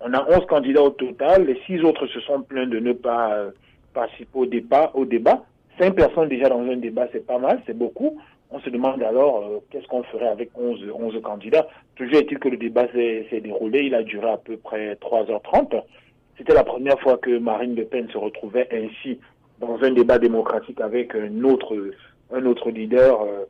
On 0.00 0.12
a 0.14 0.24
11 0.28 0.46
candidats 0.46 0.82
au 0.82 0.90
total. 0.90 1.46
Les 1.46 1.60
six 1.66 1.82
autres 1.82 2.06
se 2.06 2.20
sont 2.20 2.42
plaints 2.42 2.66
de 2.66 2.78
ne 2.78 2.92
pas 2.92 3.34
euh, 3.34 3.50
participer 3.94 4.38
au 4.38 4.46
débat. 4.46 4.90
Au 4.94 5.04
débat. 5.04 5.42
Cinq 5.78 5.94
personnes 5.94 6.28
déjà 6.28 6.48
dans 6.48 6.60
un 6.60 6.76
débat, 6.76 7.06
c'est 7.12 7.24
pas 7.24 7.38
mal, 7.38 7.62
c'est 7.66 7.76
beaucoup. 7.76 8.18
On 8.50 8.58
se 8.60 8.70
demande 8.70 9.02
alors 9.02 9.38
euh, 9.38 9.58
qu'est-ce 9.70 9.86
qu'on 9.86 10.02
ferait 10.04 10.28
avec 10.28 10.50
11, 10.56 10.86
11 10.92 11.20
candidats. 11.22 11.68
Toujours 11.96 12.16
est-il 12.16 12.38
que 12.38 12.48
le 12.48 12.56
débat 12.56 12.86
s'est 12.92 13.40
déroulé. 13.42 13.82
Il 13.84 13.94
a 13.94 14.02
duré 14.02 14.28
à 14.28 14.38
peu 14.38 14.56
près 14.56 14.94
3h30. 14.94 15.82
C'était 16.36 16.54
la 16.54 16.64
première 16.64 16.98
fois 17.00 17.18
que 17.18 17.36
Marine 17.38 17.74
Le 17.74 17.84
Pen 17.84 18.08
se 18.10 18.16
retrouvait 18.16 18.68
ainsi 18.72 19.18
dans 19.60 19.76
un 19.82 19.90
débat 19.90 20.18
démocratique 20.18 20.80
avec 20.80 21.14
un 21.14 21.42
autre, 21.44 21.76
un 22.32 22.46
autre 22.46 22.70
leader 22.70 23.22
euh, 23.22 23.44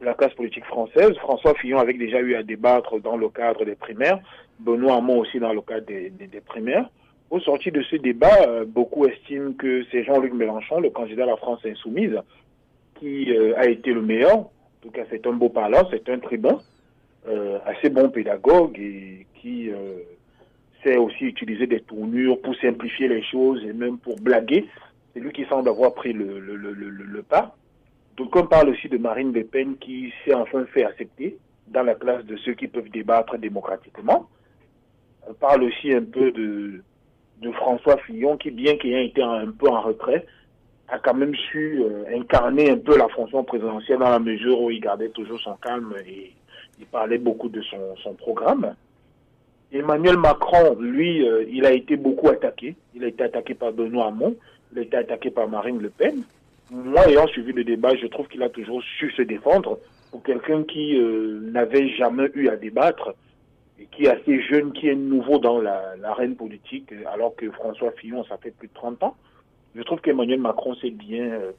de 0.00 0.06
la 0.06 0.14
classe 0.14 0.34
politique 0.34 0.64
française. 0.66 1.12
François 1.18 1.54
Fillon 1.54 1.78
avait 1.78 1.94
déjà 1.94 2.20
eu 2.20 2.34
à 2.34 2.42
débattre 2.42 3.00
dans 3.00 3.16
le 3.16 3.28
cadre 3.28 3.64
des 3.64 3.74
primaires. 3.74 4.20
Benoît 4.60 4.96
Hamon 4.96 5.18
aussi 5.18 5.38
dans 5.38 5.52
le 5.52 5.60
cadre 5.60 5.86
des, 5.86 6.40
primaires. 6.46 6.88
Au 7.30 7.40
sorti 7.40 7.70
de 7.70 7.82
ce 7.82 7.96
débat, 7.96 8.46
euh, 8.46 8.64
beaucoup 8.66 9.06
estiment 9.06 9.52
que 9.54 9.84
c'est 9.90 10.04
Jean-Luc 10.04 10.34
Mélenchon, 10.34 10.80
le 10.80 10.90
candidat 10.90 11.24
à 11.24 11.26
la 11.26 11.36
France 11.36 11.60
insoumise, 11.64 12.18
qui 12.96 13.32
euh, 13.34 13.56
a 13.56 13.66
été 13.66 13.92
le 13.92 14.02
meilleur. 14.02 14.36
En 14.36 14.50
tout 14.82 14.90
cas, 14.90 15.02
c'est 15.10 15.26
un 15.26 15.32
beau 15.32 15.48
parlant, 15.48 15.88
c'est 15.90 16.08
un 16.10 16.18
tribun, 16.18 16.58
euh, 17.26 17.58
assez 17.64 17.88
bon 17.88 18.10
pédagogue 18.10 18.78
et 18.78 19.26
qui 19.40 19.70
sait 20.84 20.96
aussi 20.96 21.24
utiliser 21.24 21.66
des 21.66 21.80
tournures 21.80 22.40
pour 22.40 22.54
simplifier 22.56 23.08
les 23.08 23.22
choses 23.22 23.64
et 23.64 23.72
même 23.72 23.98
pour 23.98 24.20
blaguer. 24.20 24.66
C'est 25.12 25.20
lui 25.20 25.32
qui 25.32 25.44
semble 25.46 25.68
avoir 25.68 25.94
pris 25.94 26.12
le, 26.12 26.38
le, 26.38 26.56
le, 26.56 26.72
le 26.72 27.22
pas. 27.22 27.56
Donc 28.16 28.36
on 28.36 28.46
parle 28.46 28.68
aussi 28.70 28.88
de 28.88 28.98
Marine 28.98 29.32
Le 29.32 29.44
Pen 29.44 29.76
qui 29.78 30.12
s'est 30.24 30.34
enfin 30.34 30.64
fait 30.66 30.84
accepter 30.84 31.38
dans 31.68 31.82
la 31.82 31.94
classe 31.94 32.24
de 32.24 32.36
ceux 32.38 32.54
qui 32.54 32.68
peuvent 32.68 32.90
débattre 32.90 33.38
démocratiquement. 33.38 34.28
Parle 35.40 35.64
aussi 35.64 35.92
un 35.92 36.02
peu 36.02 36.30
de, 36.32 36.82
de 37.40 37.52
François 37.52 37.96
Fillon 37.98 38.36
qui, 38.36 38.50
bien 38.50 38.76
qu'il 38.76 38.92
ait 38.92 39.06
été 39.06 39.22
un 39.22 39.50
peu 39.50 39.68
en 39.68 39.80
retrait, 39.80 40.26
a 40.88 40.98
quand 40.98 41.14
même 41.14 41.34
su 41.34 41.82
euh, 41.82 42.04
incarner 42.14 42.70
un 42.70 42.76
peu 42.76 42.96
la 42.98 43.08
fonction 43.08 43.42
présidentielle 43.44 43.98
dans 43.98 44.10
la 44.10 44.18
mesure 44.18 44.60
où 44.60 44.70
il 44.70 44.80
gardait 44.80 45.08
toujours 45.08 45.40
son 45.40 45.54
calme 45.54 45.94
et 46.06 46.32
il 46.78 46.86
parlait 46.86 47.18
beaucoup 47.18 47.48
de 47.48 47.62
son, 47.62 47.96
son 48.02 48.14
programme. 48.14 48.74
Emmanuel 49.72 50.18
Macron, 50.18 50.76
lui, 50.78 51.26
euh, 51.26 51.44
il 51.50 51.64
a 51.64 51.72
été 51.72 51.96
beaucoup 51.96 52.28
attaqué. 52.28 52.76
Il 52.94 53.04
a 53.04 53.08
été 53.08 53.24
attaqué 53.24 53.54
par 53.54 53.72
Benoît 53.72 54.08
Hamon, 54.08 54.36
il 54.72 54.78
a 54.80 54.82
été 54.82 54.96
attaqué 54.96 55.30
par 55.30 55.48
Marine 55.48 55.80
Le 55.80 55.88
Pen. 55.88 56.22
Moi, 56.70 57.08
ayant 57.08 57.26
suivi 57.28 57.52
le 57.52 57.64
débat, 57.64 57.94
je 57.96 58.06
trouve 58.06 58.28
qu'il 58.28 58.42
a 58.42 58.50
toujours 58.50 58.82
su 58.98 59.10
se 59.12 59.22
défendre. 59.22 59.78
Pour 60.10 60.22
quelqu'un 60.22 60.62
qui 60.64 60.98
euh, 60.98 61.40
n'avait 61.40 61.88
jamais 61.96 62.30
eu 62.34 62.48
à 62.48 62.56
débattre, 62.56 63.14
qui 63.90 64.04
est 64.04 64.08
assez 64.08 64.40
jeune, 64.42 64.72
qui 64.72 64.88
est 64.88 64.94
nouveau 64.94 65.38
dans 65.38 65.58
l'arène 65.58 66.36
politique, 66.36 66.92
alors 67.12 67.34
que 67.36 67.50
François 67.50 67.92
Fillon, 67.92 68.24
ça 68.24 68.36
fait 68.36 68.50
plus 68.50 68.68
de 68.68 68.74
30 68.74 69.02
ans. 69.02 69.16
Je 69.74 69.82
trouve 69.82 70.00
qu'Emmanuel 70.00 70.40
Macron 70.40 70.74
s'est 70.74 70.90
bien 70.90 71.24
euh, 71.24 71.52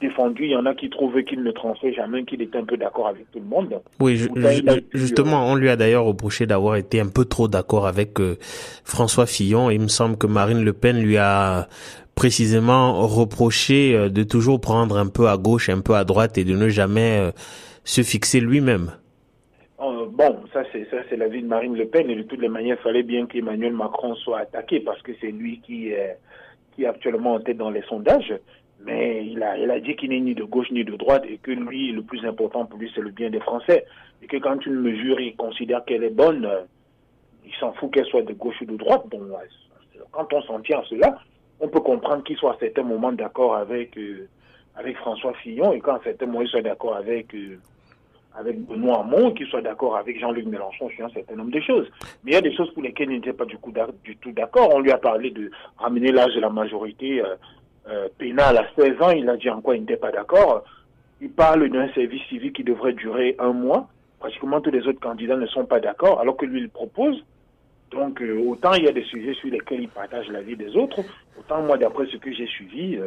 défendu. 0.00 0.44
Il 0.44 0.50
y 0.50 0.56
en 0.56 0.66
a 0.66 0.74
qui 0.74 0.90
trouvaient 0.90 1.24
qu'il 1.24 1.42
ne 1.42 1.50
transmet 1.52 1.92
jamais, 1.92 2.24
qu'il 2.24 2.42
était 2.42 2.58
un 2.58 2.64
peu 2.64 2.76
d'accord 2.76 3.06
avec 3.06 3.30
tout 3.30 3.38
le 3.38 3.44
monde. 3.44 3.80
Oui, 4.00 4.20
justement, 4.92 5.46
on 5.48 5.54
lui 5.54 5.68
a 5.68 5.76
d'ailleurs 5.76 6.04
reproché 6.04 6.46
d'avoir 6.46 6.76
été 6.76 7.00
un 7.00 7.08
peu 7.08 7.24
trop 7.24 7.46
d'accord 7.46 7.86
avec 7.86 8.18
euh, 8.20 8.36
François 8.84 9.26
Fillon. 9.26 9.70
Il 9.70 9.80
me 9.80 9.88
semble 9.88 10.16
que 10.16 10.26
Marine 10.26 10.64
Le 10.64 10.72
Pen 10.72 11.00
lui 11.00 11.16
a 11.18 11.68
précisément 12.16 13.06
reproché 13.06 13.94
euh, 13.94 14.08
de 14.08 14.24
toujours 14.24 14.60
prendre 14.60 14.96
un 14.96 15.06
peu 15.06 15.28
à 15.28 15.36
gauche, 15.36 15.68
un 15.68 15.80
peu 15.80 15.94
à 15.94 16.04
droite 16.04 16.36
et 16.38 16.44
de 16.44 16.56
ne 16.56 16.68
jamais 16.68 17.30
se 17.84 18.02
fixer 18.02 18.40
lui-même. 18.40 18.90
Euh, 19.78 20.06
bon, 20.08 20.38
ça 20.54 20.62
c'est 20.72 20.88
ça 20.90 20.96
c'est 21.10 21.16
la 21.16 21.28
vie 21.28 21.42
de 21.42 21.46
Marine 21.46 21.76
Le 21.76 21.86
Pen 21.86 22.08
et 22.08 22.14
de 22.14 22.22
toutes 22.22 22.40
les 22.40 22.48
manières, 22.48 22.78
il 22.80 22.82
fallait 22.82 23.02
bien 23.02 23.26
qu'Emmanuel 23.26 23.74
Macron 23.74 24.14
soit 24.14 24.38
attaqué 24.38 24.80
parce 24.80 25.02
que 25.02 25.12
c'est 25.20 25.30
lui 25.30 25.60
qui 25.60 25.88
est 25.88 26.18
qui 26.74 26.84
est 26.84 26.86
actuellement 26.86 27.34
en 27.34 27.40
tête 27.40 27.58
dans 27.58 27.70
les 27.70 27.82
sondages. 27.82 28.34
Mais 28.80 29.26
il 29.26 29.42
a 29.42 29.58
il 29.58 29.70
a 29.70 29.78
dit 29.80 29.94
qu'il 29.96 30.10
n'est 30.10 30.20
ni 30.20 30.34
de 30.34 30.44
gauche 30.44 30.70
ni 30.70 30.82
de 30.82 30.96
droite 30.96 31.24
et 31.28 31.36
que 31.36 31.50
lui 31.50 31.92
le 31.92 32.02
plus 32.02 32.24
important 32.24 32.64
pour 32.64 32.78
lui 32.78 32.90
c'est 32.94 33.02
le 33.02 33.10
bien 33.10 33.28
des 33.28 33.40
Français 33.40 33.84
et 34.22 34.26
que 34.26 34.38
quand 34.38 34.64
une 34.64 34.80
mesure 34.80 35.20
il 35.20 35.36
considère 35.36 35.84
qu'elle 35.84 36.04
est 36.04 36.10
bonne, 36.10 36.48
il 37.44 37.52
s'en 37.60 37.74
fout 37.74 37.92
qu'elle 37.92 38.06
soit 38.06 38.22
de 38.22 38.32
gauche 38.32 38.60
ou 38.62 38.64
de 38.64 38.76
droite. 38.76 39.02
Bon, 39.10 39.20
quand 40.10 40.32
on 40.32 40.42
s'en 40.42 40.60
tient 40.60 40.78
à 40.78 40.84
cela, 40.84 41.18
on 41.60 41.68
peut 41.68 41.80
comprendre 41.80 42.24
qu'il 42.24 42.36
soit 42.38 42.54
à 42.54 42.58
certains 42.58 42.82
moments 42.82 43.12
d'accord 43.12 43.56
avec 43.56 43.98
euh, 43.98 44.26
avec 44.74 44.96
François 44.96 45.34
Fillon 45.34 45.74
et 45.74 45.80
quand 45.80 45.96
à 45.96 46.00
certains 46.02 46.24
moments 46.24 46.40
il 46.40 46.48
soit 46.48 46.62
d'accord 46.62 46.96
avec 46.96 47.34
euh, 47.34 47.58
avec 48.38 48.60
Benoît 48.66 49.00
Hamon, 49.00 49.32
qu'il 49.32 49.46
soit 49.46 49.62
d'accord 49.62 49.96
avec 49.96 50.18
Jean-Luc 50.20 50.46
Mélenchon 50.46 50.88
sur 50.90 51.06
un 51.06 51.10
certain 51.10 51.34
nombre 51.36 51.50
de 51.50 51.60
choses. 51.60 51.88
Mais 52.22 52.32
il 52.32 52.34
y 52.34 52.38
a 52.38 52.42
des 52.42 52.54
choses 52.54 52.72
pour 52.72 52.82
lesquelles 52.82 53.10
il 53.10 53.16
n'était 53.16 53.32
pas 53.32 53.46
du, 53.46 53.56
tout 53.56 54.32
d'accord. 54.32 54.74
On 54.74 54.80
lui 54.80 54.92
a 54.92 54.98
parlé 54.98 55.30
de 55.30 55.50
ramener 55.78 56.12
l'âge 56.12 56.34
de 56.34 56.40
la 56.40 56.50
majorité 56.50 57.22
euh, 57.22 57.36
euh, 57.88 58.08
pénale 58.18 58.58
à 58.58 58.66
16 58.78 59.00
ans. 59.00 59.10
Il 59.10 59.28
a 59.28 59.36
dit 59.36 59.48
en 59.48 59.60
quoi 59.60 59.76
il 59.76 59.80
n'était 59.80 59.96
pas 59.96 60.12
d'accord. 60.12 60.64
Il 61.20 61.30
parle 61.30 61.68
d'un 61.70 61.88
service 61.94 62.22
civique 62.28 62.56
qui 62.56 62.64
devrait 62.64 62.92
durer 62.92 63.36
un 63.38 63.52
mois. 63.52 63.88
Pratiquement 64.18 64.60
tous 64.60 64.70
les 64.70 64.86
autres 64.86 65.00
candidats 65.00 65.36
ne 65.36 65.46
sont 65.46 65.64
pas 65.64 65.80
d'accord, 65.80 66.20
alors 66.20 66.36
que 66.36 66.46
lui, 66.46 66.60
il 66.60 66.68
propose. 66.68 67.24
Donc, 67.90 68.20
euh, 68.20 68.38
autant 68.46 68.72
il 68.74 68.84
y 68.84 68.88
a 68.88 68.92
des 68.92 69.04
sujets 69.04 69.34
sur 69.34 69.48
lesquels 69.48 69.80
il 69.80 69.88
partage 69.88 70.28
l'avis 70.28 70.56
des 70.56 70.76
autres, 70.76 71.00
autant 71.38 71.62
moi, 71.62 71.78
d'après 71.78 72.06
ce 72.06 72.16
que 72.16 72.32
j'ai 72.32 72.46
suivi, 72.46 72.98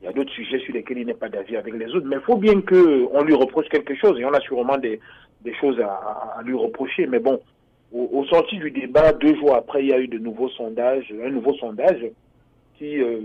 il 0.00 0.04
y 0.04 0.08
a 0.08 0.12
d'autres 0.12 0.32
sujets 0.32 0.60
sur 0.60 0.74
lesquels 0.74 0.98
il 0.98 1.06
n'est 1.06 1.14
pas 1.14 1.28
d'avis 1.28 1.56
avec 1.56 1.74
les 1.74 1.86
autres, 1.94 2.06
mais 2.06 2.16
il 2.16 2.22
faut 2.22 2.36
bien 2.36 2.60
qu'on 2.60 3.22
lui 3.22 3.34
reproche 3.34 3.68
quelque 3.68 3.94
chose, 3.96 4.18
et 4.20 4.24
on 4.24 4.32
a 4.32 4.40
sûrement 4.40 4.78
des, 4.78 5.00
des 5.42 5.54
choses 5.54 5.80
à, 5.80 6.40
lui 6.44 6.54
reprocher. 6.54 7.06
Mais 7.06 7.18
bon, 7.18 7.40
au, 7.92 8.24
sorti 8.26 8.58
du 8.58 8.70
débat, 8.70 9.12
deux 9.12 9.34
jours 9.36 9.54
après, 9.56 9.82
il 9.82 9.88
y 9.88 9.92
a 9.92 9.98
eu 9.98 10.08
de 10.08 10.18
nouveaux 10.18 10.50
sondages, 10.50 11.12
un 11.24 11.30
nouveau 11.30 11.54
sondage 11.54 12.04
qui 12.76 13.02
euh, 13.02 13.22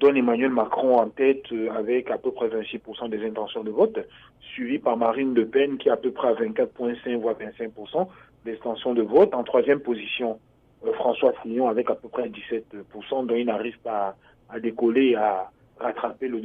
donne 0.00 0.16
Emmanuel 0.16 0.50
Macron 0.50 0.98
en 0.98 1.08
tête 1.08 1.44
euh, 1.52 1.70
avec 1.76 2.10
à 2.10 2.18
peu 2.18 2.32
près 2.32 2.48
26% 2.48 3.08
des 3.08 3.24
intentions 3.24 3.62
de 3.62 3.70
vote, 3.70 3.98
suivi 4.40 4.78
par 4.78 4.96
Marine 4.96 5.34
Le 5.34 5.46
Pen 5.46 5.78
qui 5.78 5.88
est 5.88 5.92
à 5.92 5.96
peu 5.96 6.10
près 6.10 6.28
à 6.28 6.34
24,5 6.34 7.16
voire 7.18 7.36
25% 7.38 8.08
d'extension 8.44 8.94
de 8.94 9.02
vote. 9.02 9.32
En 9.32 9.44
troisième 9.44 9.78
position, 9.78 10.40
euh, 10.84 10.92
François 10.94 11.34
Fillon 11.42 11.68
avec 11.68 11.88
à 11.88 11.94
peu 11.94 12.08
près 12.08 12.28
17%, 12.28 13.26
dont 13.26 13.34
il 13.36 13.46
n'arrive 13.46 13.78
pas 13.78 14.16
à, 14.48 14.56
à 14.56 14.60
décoller 14.60 15.14
à 15.14 15.50
rattraper 15.80 16.28
le, 16.28 16.40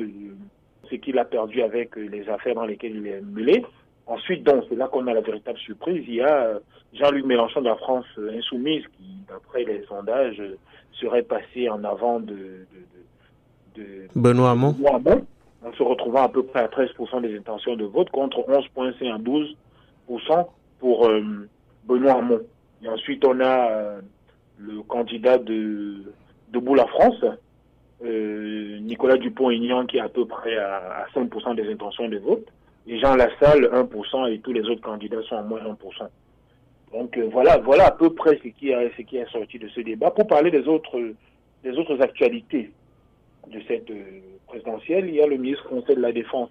ce 0.89 0.95
qu'il 0.95 1.19
a 1.19 1.25
perdu 1.25 1.61
avec 1.61 1.95
les 1.95 2.27
affaires 2.29 2.55
dans 2.55 2.65
lesquelles 2.65 2.95
il 2.95 3.07
est 3.07 3.21
mêlé. 3.21 3.63
Ensuite, 4.07 4.43
donc, 4.43 4.63
c'est 4.69 4.75
là 4.75 4.87
qu'on 4.87 5.07
a 5.07 5.13
la 5.13 5.21
véritable 5.21 5.57
surprise. 5.59 6.03
Il 6.07 6.15
y 6.15 6.21
a 6.21 6.43
euh, 6.43 6.59
Jean-Luc 6.93 7.25
Mélenchon 7.25 7.61
de 7.61 7.65
la 7.65 7.75
France 7.75 8.05
insoumise 8.17 8.83
qui, 8.97 9.03
d'après 9.27 9.63
les 9.63 9.83
sondages, 9.85 10.41
serait 10.93 11.23
passé 11.23 11.69
en 11.69 11.83
avant 11.83 12.19
de, 12.19 12.65
de, 13.75 13.81
de, 13.81 14.07
Benoît 14.15 14.51
Hamon. 14.51 14.75
en 15.65 15.73
se 15.73 15.83
retrouvant 15.83 16.23
à 16.23 16.29
peu 16.29 16.43
près 16.43 16.61
à 16.61 16.67
13% 16.67 17.21
des 17.21 17.37
intentions 17.37 17.75
de 17.75 17.85
vote 17.85 18.09
contre 18.11 18.37
11,5 18.47 19.11
à 19.11 19.17
12% 19.17 20.47
pour 20.79 21.07
euh, 21.07 21.47
Benoît 21.85 22.19
Hamon. 22.19 22.41
Et 22.83 22.87
ensuite, 22.87 23.25
on 23.25 23.39
a 23.41 23.95
le 24.59 24.81
candidat 24.83 25.39
de 25.39 26.13
Debout 26.51 26.75
la 26.75 26.85
France, 26.85 27.25
Nicolas 28.03 29.17
Dupont-Aignan, 29.17 29.85
qui 29.85 29.97
est 29.97 30.01
à 30.01 30.09
peu 30.09 30.25
près 30.25 30.57
à, 30.57 31.05
5% 31.15 31.55
des 31.55 31.71
intentions 31.71 32.07
de 32.07 32.17
vote. 32.17 32.45
Et 32.87 32.99
Jean 32.99 33.15
Lassalle, 33.15 33.65
1%, 33.65 34.31
et 34.31 34.39
tous 34.39 34.53
les 34.53 34.61
autres 34.61 34.81
candidats 34.81 35.21
sont 35.23 35.37
à 35.37 35.41
moins 35.41 35.61
1%. 35.61 35.75
Donc 36.93 37.17
voilà, 37.31 37.57
voilà 37.57 37.87
à 37.87 37.91
peu 37.91 38.13
près 38.13 38.37
ce 38.43 38.49
qui, 38.49 38.69
est, 38.69 39.31
sorti 39.31 39.59
de 39.59 39.67
ce 39.69 39.81
débat. 39.81 40.11
Pour 40.11 40.27
parler 40.27 40.51
des 40.51 40.67
autres, 40.67 40.97
des 41.63 41.71
autres 41.77 41.99
actualités 42.01 42.71
de 43.47 43.59
cette 43.67 43.91
présidentielle, 44.45 45.07
il 45.07 45.15
y 45.15 45.21
a 45.21 45.27
le 45.27 45.37
ministre 45.37 45.65
français 45.65 45.95
de 45.95 46.01
la 46.01 46.11
Défense, 46.11 46.49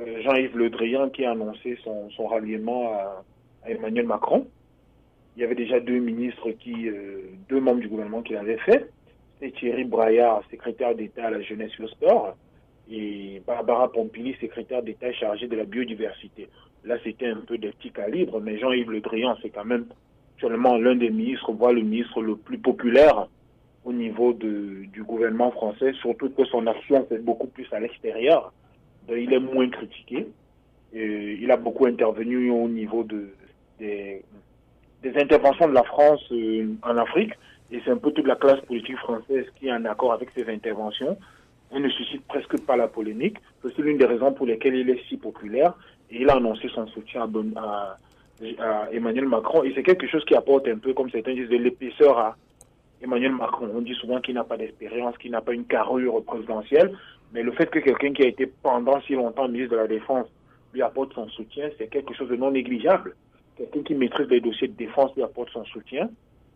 euh, 0.00 0.22
Jean-Yves 0.22 0.56
Le 0.56 0.70
Drian, 0.70 1.10
qui 1.10 1.24
a 1.24 1.32
annoncé 1.32 1.78
son, 1.84 2.26
ralliement 2.26 2.92
à, 2.92 3.24
Emmanuel 3.66 4.06
Macron. 4.06 4.46
Il 5.36 5.42
y 5.42 5.44
avait 5.44 5.54
déjà 5.54 5.80
deux 5.80 5.98
ministres 5.98 6.50
qui, 6.52 6.88
euh, 6.88 7.20
deux 7.48 7.60
membres 7.60 7.80
du 7.80 7.88
gouvernement 7.88 8.22
qui 8.22 8.32
l'avaient 8.32 8.58
fait. 8.58 8.88
C'était 9.42 9.58
Thierry 9.58 9.82
Braillard, 9.84 10.42
secrétaire 10.52 10.94
d'État 10.94 11.26
à 11.26 11.30
la 11.30 11.42
jeunesse 11.42 11.72
et 11.76 11.82
au 11.82 11.88
sport, 11.88 12.36
et 12.88 13.42
Barbara 13.44 13.90
Pompili, 13.90 14.36
secrétaire 14.40 14.84
d'État 14.84 15.12
chargée 15.12 15.48
de 15.48 15.56
la 15.56 15.64
biodiversité. 15.64 16.48
Là, 16.84 16.96
c'était 17.02 17.26
un 17.26 17.40
peu 17.40 17.58
des 17.58 17.70
petits 17.70 17.90
calibres, 17.90 18.40
mais 18.40 18.58
Jean-Yves 18.58 18.92
Le 18.92 19.00
Drian, 19.00 19.36
c'est 19.42 19.50
quand 19.50 19.64
même 19.64 19.86
seulement 20.40 20.76
l'un 20.76 20.94
des 20.94 21.10
ministres, 21.10 21.50
voire 21.50 21.72
le 21.72 21.82
ministre 21.82 22.22
le 22.22 22.36
plus 22.36 22.58
populaire 22.58 23.26
au 23.84 23.92
niveau 23.92 24.32
de, 24.32 24.84
du 24.92 25.02
gouvernement 25.02 25.50
français, 25.50 25.92
surtout 25.94 26.30
que 26.30 26.44
son 26.44 26.64
action 26.68 27.04
c'est 27.08 27.24
beaucoup 27.24 27.48
plus 27.48 27.66
à 27.72 27.80
l'extérieur. 27.80 28.52
Il 29.08 29.32
est 29.32 29.40
moins 29.40 29.68
critiqué. 29.70 30.28
Il 30.92 31.50
a 31.50 31.56
beaucoup 31.56 31.86
intervenu 31.86 32.48
au 32.50 32.68
niveau 32.68 33.02
de, 33.02 33.30
des, 33.80 34.22
des 35.02 35.16
interventions 35.20 35.66
de 35.66 35.74
la 35.74 35.82
France 35.82 36.22
euh, 36.30 36.68
en 36.82 36.96
Afrique. 36.96 37.32
Et 37.72 37.80
c'est 37.84 37.90
un 37.90 37.96
peu 37.96 38.12
toute 38.12 38.26
la 38.26 38.36
classe 38.36 38.60
politique 38.60 38.98
française 38.98 39.46
qui 39.58 39.68
est 39.68 39.72
en 39.72 39.84
accord 39.86 40.12
avec 40.12 40.30
ces 40.30 40.48
interventions. 40.48 41.16
Elle 41.74 41.82
ne 41.82 41.88
suscite 41.88 42.24
presque 42.26 42.60
pas 42.66 42.76
la 42.76 42.86
polémique. 42.86 43.38
C'est 43.62 43.78
l'une 43.78 43.98
des 43.98 44.04
raisons 44.04 44.32
pour 44.32 44.46
lesquelles 44.46 44.74
il 44.74 44.90
est 44.90 45.02
si 45.08 45.16
populaire. 45.16 45.72
Et 46.10 46.20
il 46.22 46.30
a 46.30 46.36
annoncé 46.36 46.68
son 46.74 46.86
soutien 46.88 47.26
à, 47.56 47.96
à 48.60 48.88
Emmanuel 48.92 49.26
Macron. 49.26 49.64
Et 49.64 49.72
c'est 49.74 49.82
quelque 49.82 50.06
chose 50.06 50.24
qui 50.26 50.34
apporte 50.34 50.68
un 50.68 50.76
peu, 50.76 50.92
comme 50.92 51.10
certains 51.10 51.34
disent, 51.34 51.48
de 51.48 51.56
l'épaisseur 51.56 52.18
à, 52.18 52.36
Emmanuel 53.02 53.32
Macron. 53.32 53.68
On 53.74 53.80
dit 53.80 53.94
souvent 53.94 54.20
qu'il 54.20 54.34
n'a 54.34 54.44
pas 54.44 54.56
d'expérience, 54.56 55.18
qu'il 55.18 55.32
n'a 55.32 55.40
pas 55.40 55.52
une 55.52 55.64
carrure 55.64 56.22
présidentielle, 56.24 56.96
mais 57.32 57.42
le 57.42 57.52
fait 57.52 57.66
que 57.66 57.80
quelqu'un 57.80 58.12
qui 58.12 58.22
a 58.22 58.28
été 58.28 58.46
pendant 58.46 59.00
si 59.02 59.14
longtemps 59.14 59.48
ministre 59.48 59.72
de 59.72 59.80
la 59.80 59.88
Défense 59.88 60.28
lui 60.72 60.82
apporte 60.82 61.12
son 61.14 61.28
soutien, 61.28 61.68
c'est 61.78 61.88
quelque 61.88 62.14
chose 62.14 62.28
de 62.28 62.36
non 62.36 62.52
négligeable. 62.52 63.16
Quelqu'un 63.56 63.82
qui 63.82 63.94
maîtrise 63.94 64.28
les 64.28 64.40
dossiers 64.40 64.68
de 64.68 64.76
défense 64.76 65.14
lui 65.16 65.22
apporte 65.22 65.50
son 65.50 65.64
soutien. 65.64 66.08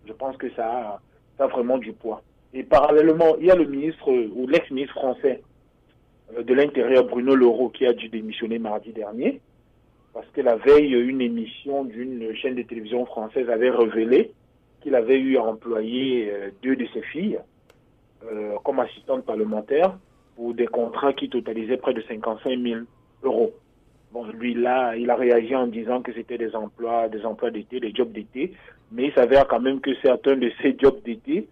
Je 0.07 0.13
pense 0.13 0.37
que 0.37 0.51
ça 0.51 1.01
a, 1.39 1.47
vraiment 1.47 1.79
du 1.79 1.93
poids. 1.93 2.23
Et 2.55 2.63
parallèlement, 2.63 3.37
il 3.39 3.47
y 3.47 3.51
a 3.51 3.55
le 3.55 3.67
ministre 3.67 4.11
ou 4.11 4.47
l'ex-ministre 4.47 4.95
français 4.95 5.43
euh, 6.37 6.43
de 6.43 6.55
l'Intérieur, 6.55 7.05
Bruno 7.05 7.35
Leroux, 7.35 7.69
qui 7.69 7.87
a 7.87 7.93
dû 7.93 8.09
démissionner 8.09 8.59
mardi 8.59 8.93
dernier, 8.93 9.41
parce 10.15 10.29
que 10.29 10.41
la 10.41 10.57
veille, 10.57 10.93
une 10.93 11.21
émission 11.21 11.85
d'une 11.85 12.35
chaîne 12.37 12.55
de 12.55 12.63
télévision 12.63 13.05
française 13.07 13.51
avait 13.51 13.71
révélé 13.71 14.33
qu'il 14.81 14.95
avait 14.95 15.19
eu 15.19 15.37
à 15.37 15.43
employer 15.43 16.31
euh, 16.31 16.51
deux 16.63 16.77
de 16.77 16.87
ses 16.95 17.03
filles 17.03 17.39
euh, 18.25 18.57
comme 18.65 18.81
assistantes 18.81 19.25
parlementaires 19.25 19.99
pour 20.37 20.55
des 20.55 20.67
contrats 20.67 21.13
qui 21.13 21.29
totalisaient 21.29 21.77
près 21.77 21.95
de 21.95 22.03
55 22.03 22.59
000 22.59 22.81
euros. 23.23 23.53
Bon, 24.13 24.25
lui 24.25 24.55
là, 24.55 24.97
il 24.97 25.11
a 25.11 25.17
réagi 25.17 25.55
en 25.55 25.67
disant 25.67 26.01
que 26.03 26.13
c'était 26.13 26.39
des 26.39 26.55
emplois, 26.55 27.09
des 27.09 27.25
emplois 27.25 27.51
d'été, 27.51 27.81
des 27.81 27.93
jobs 27.95 28.13
d'été, 28.13 28.53
mais 28.93 29.07
il 29.07 29.13
s'avère 29.13 29.47
quand 29.47 29.61
même 29.61 29.81
que 29.81 29.95
certains 30.03 30.37
de 30.37 30.51
ces 30.63 30.77
jobs 30.79 31.03
d'été, 31.05 31.49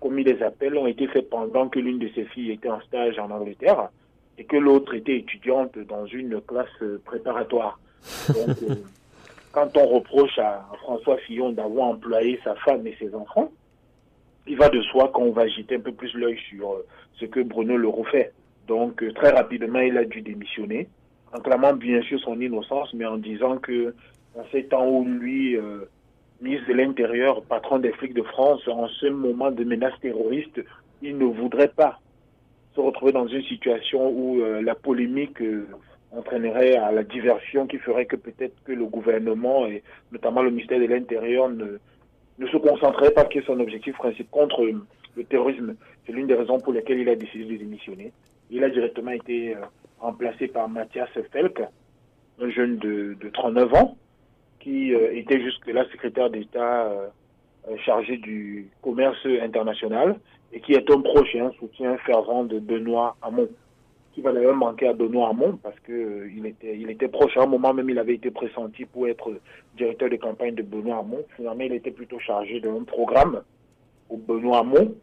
comme 0.00 0.18
il 0.18 0.26
les 0.26 0.78
ont 0.78 0.86
été 0.86 1.06
faits 1.08 1.28
pendant 1.28 1.68
que 1.68 1.78
l'une 1.78 1.98
de 1.98 2.08
ses 2.14 2.24
filles 2.24 2.52
était 2.52 2.70
en 2.70 2.80
stage 2.82 3.18
en 3.18 3.30
Angleterre 3.30 3.90
et 4.38 4.44
que 4.44 4.56
l'autre 4.56 4.94
était 4.94 5.18
étudiante 5.18 5.78
dans 5.78 6.06
une 6.06 6.40
classe 6.40 6.68
préparatoire. 7.04 7.78
Donc, 8.28 8.56
euh, 8.62 8.74
quand 9.52 9.76
on 9.76 9.86
reproche 9.86 10.38
à 10.38 10.66
François 10.80 11.18
Fillon 11.18 11.50
d'avoir 11.52 11.88
employé 11.88 12.40
sa 12.44 12.54
femme 12.56 12.86
et 12.86 12.96
ses 12.98 13.14
enfants, 13.14 13.50
il 14.46 14.56
va 14.56 14.68
de 14.68 14.80
soi 14.82 15.08
qu'on 15.08 15.32
va 15.32 15.46
jeter 15.48 15.76
un 15.76 15.80
peu 15.80 15.92
plus 15.92 16.14
l'œil 16.14 16.38
sur 16.48 16.72
euh, 16.72 16.86
ce 17.14 17.26
que 17.26 17.40
Bruno 17.40 17.76
Leroux 17.76 18.04
fait. 18.04 18.32
Donc 18.66 19.02
euh, 19.02 19.12
très 19.12 19.30
rapidement, 19.30 19.80
il 19.80 19.96
a 19.98 20.04
dû 20.04 20.22
démissionner, 20.22 20.88
en 21.32 21.40
clamant 21.40 21.72
bien 21.72 22.00
sûr 22.02 22.20
son 22.20 22.40
innocence, 22.40 22.92
mais 22.94 23.06
en 23.06 23.16
disant 23.16 23.58
que 23.58 23.94
en 24.36 24.44
ces 24.52 24.64
temps 24.64 24.88
où 24.88 25.04
lui, 25.04 25.56
euh, 25.56 25.84
ministre 26.40 26.68
de 26.68 26.74
l'Intérieur, 26.74 27.42
patron 27.42 27.78
des 27.78 27.92
flics 27.92 28.14
de 28.14 28.22
France, 28.22 28.66
en 28.68 28.88
ce 28.88 29.06
moment 29.06 29.50
de 29.50 29.64
menace 29.64 29.98
terroriste, 30.00 30.60
il 31.02 31.18
ne 31.18 31.24
voudrait 31.24 31.68
pas 31.68 32.00
se 32.74 32.80
retrouver 32.80 33.12
dans 33.12 33.26
une 33.26 33.42
situation 33.42 34.08
où 34.08 34.42
la 34.62 34.74
polémique 34.74 35.38
entraînerait 36.12 36.76
à 36.76 36.92
la 36.92 37.02
diversion 37.02 37.66
qui 37.66 37.78
ferait 37.78 38.06
que 38.06 38.16
peut-être 38.16 38.54
que 38.64 38.72
le 38.72 38.84
gouvernement 38.86 39.66
et 39.66 39.82
notamment 40.12 40.42
le 40.42 40.50
ministère 40.50 40.80
de 40.80 40.86
l'Intérieur 40.86 41.48
ne, 41.48 41.78
ne 42.38 42.46
se 42.46 42.56
concentrerait 42.56 43.12
pas 43.12 43.24
que 43.24 43.42
son 43.42 43.60
objectif 43.60 43.96
principal 43.96 44.26
contre 44.30 44.62
le 45.16 45.24
terrorisme. 45.24 45.76
C'est 46.06 46.12
l'une 46.12 46.26
des 46.26 46.34
raisons 46.34 46.58
pour 46.58 46.72
lesquelles 46.72 47.00
il 47.00 47.08
a 47.08 47.14
décidé 47.14 47.44
de 47.44 47.56
démissionner. 47.58 48.12
Il 48.50 48.64
a 48.64 48.70
directement 48.70 49.12
été 49.12 49.54
euh, 49.54 49.60
remplacé 49.98 50.48
par 50.48 50.68
Mathias 50.68 51.10
Felk, 51.32 51.62
un 52.40 52.50
jeune 52.50 52.78
de, 52.78 53.16
de 53.20 53.28
39 53.28 53.74
ans, 53.74 53.96
qui 54.60 54.94
euh, 54.94 55.16
était 55.16 55.40
jusque-là 55.40 55.84
secrétaire 55.90 56.30
d'État 56.30 56.84
euh, 56.84 57.08
chargé 57.84 58.16
du 58.16 58.68
commerce 58.82 59.18
international 59.42 60.18
et 60.52 60.60
qui 60.60 60.72
est 60.72 60.90
un 60.90 61.00
proche 61.00 61.34
et 61.34 61.40
un 61.40 61.52
soutien 61.52 61.96
fervent 61.98 62.44
de 62.44 62.58
Benoît 62.58 63.16
Hamon. 63.22 63.48
Qui 64.12 64.22
va 64.22 64.32
d'ailleurs 64.32 64.56
manquer 64.56 64.88
à 64.88 64.92
Benoît 64.92 65.28
Hamon 65.28 65.58
parce 65.62 65.78
que 65.80 65.92
euh, 65.92 66.30
il 66.36 66.46
était 66.46 66.76
il 66.76 66.90
était 66.90 67.08
proche. 67.08 67.36
À 67.36 67.42
un 67.42 67.46
moment 67.46 67.72
même 67.72 67.88
il 67.90 67.98
avait 67.98 68.14
été 68.14 68.30
pressenti 68.30 68.84
pour 68.84 69.06
être 69.08 69.32
directeur 69.76 70.10
de 70.10 70.16
campagne 70.16 70.54
de 70.54 70.62
Benoît 70.62 70.98
Hamon. 70.98 71.24
Finalement, 71.36 71.64
il 71.64 71.74
était 71.74 71.92
plutôt 71.92 72.18
chargé 72.18 72.60
d'un 72.60 72.82
programme 72.84 73.42
au 74.08 74.16
Benoît 74.16 74.58
Hamon. 74.60 74.94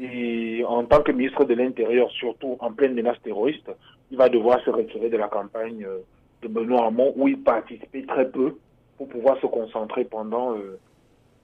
Et 0.00 0.64
en 0.66 0.84
tant 0.84 1.02
que 1.02 1.12
ministre 1.12 1.44
de 1.44 1.54
l'Intérieur, 1.54 2.10
surtout 2.10 2.56
en 2.58 2.72
pleine 2.72 2.94
menace 2.94 3.20
terroriste, 3.22 3.70
il 4.10 4.16
va 4.16 4.28
devoir 4.28 4.60
se 4.64 4.70
retirer 4.70 5.08
de 5.08 5.16
la 5.16 5.28
campagne 5.28 5.84
euh, 5.84 5.98
de 6.42 6.48
Benoît 6.48 6.86
Hamon 6.86 7.12
où 7.16 7.28
il 7.28 7.38
participait 7.42 8.02
très 8.02 8.28
peu 8.28 8.56
pour 8.96 9.08
pouvoir 9.08 9.40
se 9.40 9.46
concentrer 9.46 10.04
pendant 10.04 10.56
euh, 10.56 10.78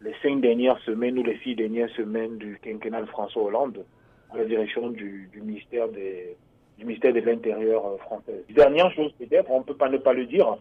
les 0.01 0.15
cinq 0.23 0.41
dernières 0.41 0.79
semaines 0.81 1.19
ou 1.19 1.23
les 1.23 1.39
six 1.39 1.55
dernières 1.55 1.91
semaines 1.91 2.39
du 2.39 2.59
quinquennat 2.63 3.03
de 3.03 3.07
François 3.07 3.43
Hollande 3.43 3.85
à 4.33 4.39
la 4.39 4.45
direction 4.45 4.91
du, 4.91 5.29
ministère 5.35 5.89
des 5.89 6.37
du 6.79 6.87
ministère 6.87 7.13
de 7.13 7.21
l'Intérieur 7.21 7.85
euh, 7.87 7.97
français. 7.99 8.45
Dernière 8.51 8.91
chose 8.93 9.13
peut-être, 9.19 9.51
on 9.51 9.59
ne 9.59 9.65
peut 9.65 9.75
pas 9.75 9.89
ne 9.89 9.99
pas 9.99 10.15
le 10.15 10.27
dire, 10.27 10.57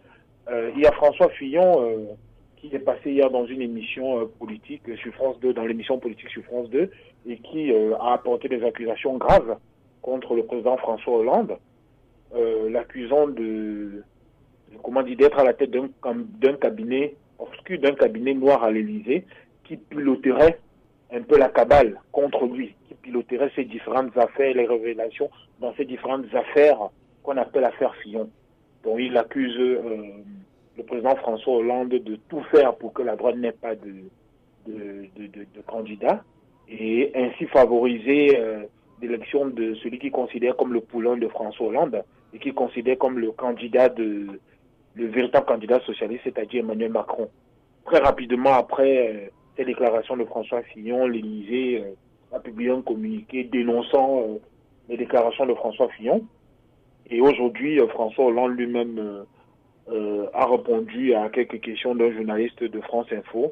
euh, 0.49 0.71
il 0.75 0.81
y 0.81 0.85
a 0.85 0.91
François 0.91 1.29
Fillon 1.29 2.07
qui 2.57 2.75
est 2.75 2.79
passé 2.79 3.11
hier 3.11 3.29
dans 3.29 3.45
une 3.45 3.61
émission 3.61 4.27
politique 4.37 4.83
sur 4.97 5.13
France 5.13 5.39
2, 5.39 5.53
dans 5.53 5.65
l'émission 5.65 5.97
politique 5.97 6.29
sur 6.29 6.43
France 6.43 6.69
2, 6.71 6.91
et 7.27 7.37
qui 7.37 7.71
a 7.71 8.11
apporté 8.11 8.49
des 8.49 8.61
accusations 8.63 9.15
graves 9.15 9.57
contre 10.01 10.35
le 10.35 10.43
président 10.43 10.75
François 10.75 11.19
Hollande, 11.19 11.57
l'accusant 12.67 13.29
de, 13.29 14.03
comment 14.83 15.03
dire, 15.03 15.17
d'être 15.17 15.39
à 15.39 15.43
la 15.43 15.53
tête 15.53 15.71
d'un 15.71 16.53
cabinet 16.55 17.15
obscur, 17.39 17.79
d'un 17.79 17.93
cabinet 17.93 18.33
noir 18.33 18.63
à 18.63 18.71
l'Élysée, 18.71 19.25
qui 19.63 19.77
piloterait 19.77 20.59
un 21.11 21.21
peu 21.21 21.37
la 21.37 21.49
cabale 21.49 21.99
contre 22.11 22.45
lui, 22.45 22.75
qui 22.87 22.93
piloterait 22.95 23.51
ces 23.55 23.65
différentes 23.65 24.15
affaires, 24.17 24.53
les 24.53 24.65
révélations 24.67 25.29
dans 25.59 25.73
ces 25.75 25.85
différentes 25.85 26.33
affaires 26.33 26.89
qu'on 27.23 27.37
appelle 27.37 27.65
affaire 27.65 27.95
Fillon. 27.95 28.29
Donc 28.83 28.97
il 28.99 29.17
accuse 29.17 29.57
euh, 29.59 30.23
le 30.77 30.83
président 30.83 31.15
François 31.15 31.55
Hollande 31.57 31.89
de 31.89 32.15
tout 32.29 32.41
faire 32.51 32.75
pour 32.75 32.93
que 32.93 33.01
la 33.01 33.15
droite 33.15 33.35
n'ait 33.37 33.51
pas 33.51 33.75
de, 33.75 33.93
de, 34.67 35.07
de, 35.17 35.27
de, 35.27 35.61
candidat 35.67 36.23
et 36.69 37.11
ainsi 37.15 37.45
favoriser 37.47 38.37
euh, 38.39 38.63
l'élection 39.01 39.47
de 39.47 39.75
celui 39.75 39.99
qui 39.99 40.11
considère 40.11 40.55
comme 40.55 40.73
le 40.73 40.81
poulain 40.81 41.17
de 41.17 41.27
François 41.27 41.67
Hollande 41.67 42.03
et 42.33 42.39
qui 42.39 42.53
considère 42.53 42.97
comme 42.97 43.19
le 43.19 43.31
candidat 43.31 43.89
de 43.89 44.39
le 44.95 45.07
véritable 45.07 45.45
candidat 45.45 45.79
socialiste, 45.81 46.21
c'est-à-dire 46.23 46.63
Emmanuel 46.63 46.91
Macron. 46.91 47.29
Très 47.85 47.99
rapidement 47.99 48.53
après 48.53 49.07
euh, 49.07 49.27
ces 49.57 49.65
déclarations 49.65 50.17
de 50.17 50.25
François 50.25 50.61
Fillon, 50.63 51.07
l'Élysée 51.07 51.83
euh, 51.83 52.35
a 52.35 52.39
publié 52.39 52.71
un 52.71 52.81
communiqué 52.81 53.43
dénonçant 53.45 54.21
euh, 54.21 54.37
les 54.89 54.97
déclarations 54.97 55.45
de 55.45 55.53
François 55.53 55.89
Fillon. 55.89 56.25
Et 57.09 57.21
aujourd'hui, 57.21 57.79
François 57.89 58.25
Hollande 58.25 58.55
lui-même 58.55 59.25
a 60.35 60.45
répondu 60.45 61.15
à 61.15 61.27
quelques 61.29 61.59
questions 61.59 61.95
d'un 61.95 62.11
journaliste 62.11 62.63
de 62.63 62.79
France 62.81 63.07
Info. 63.11 63.51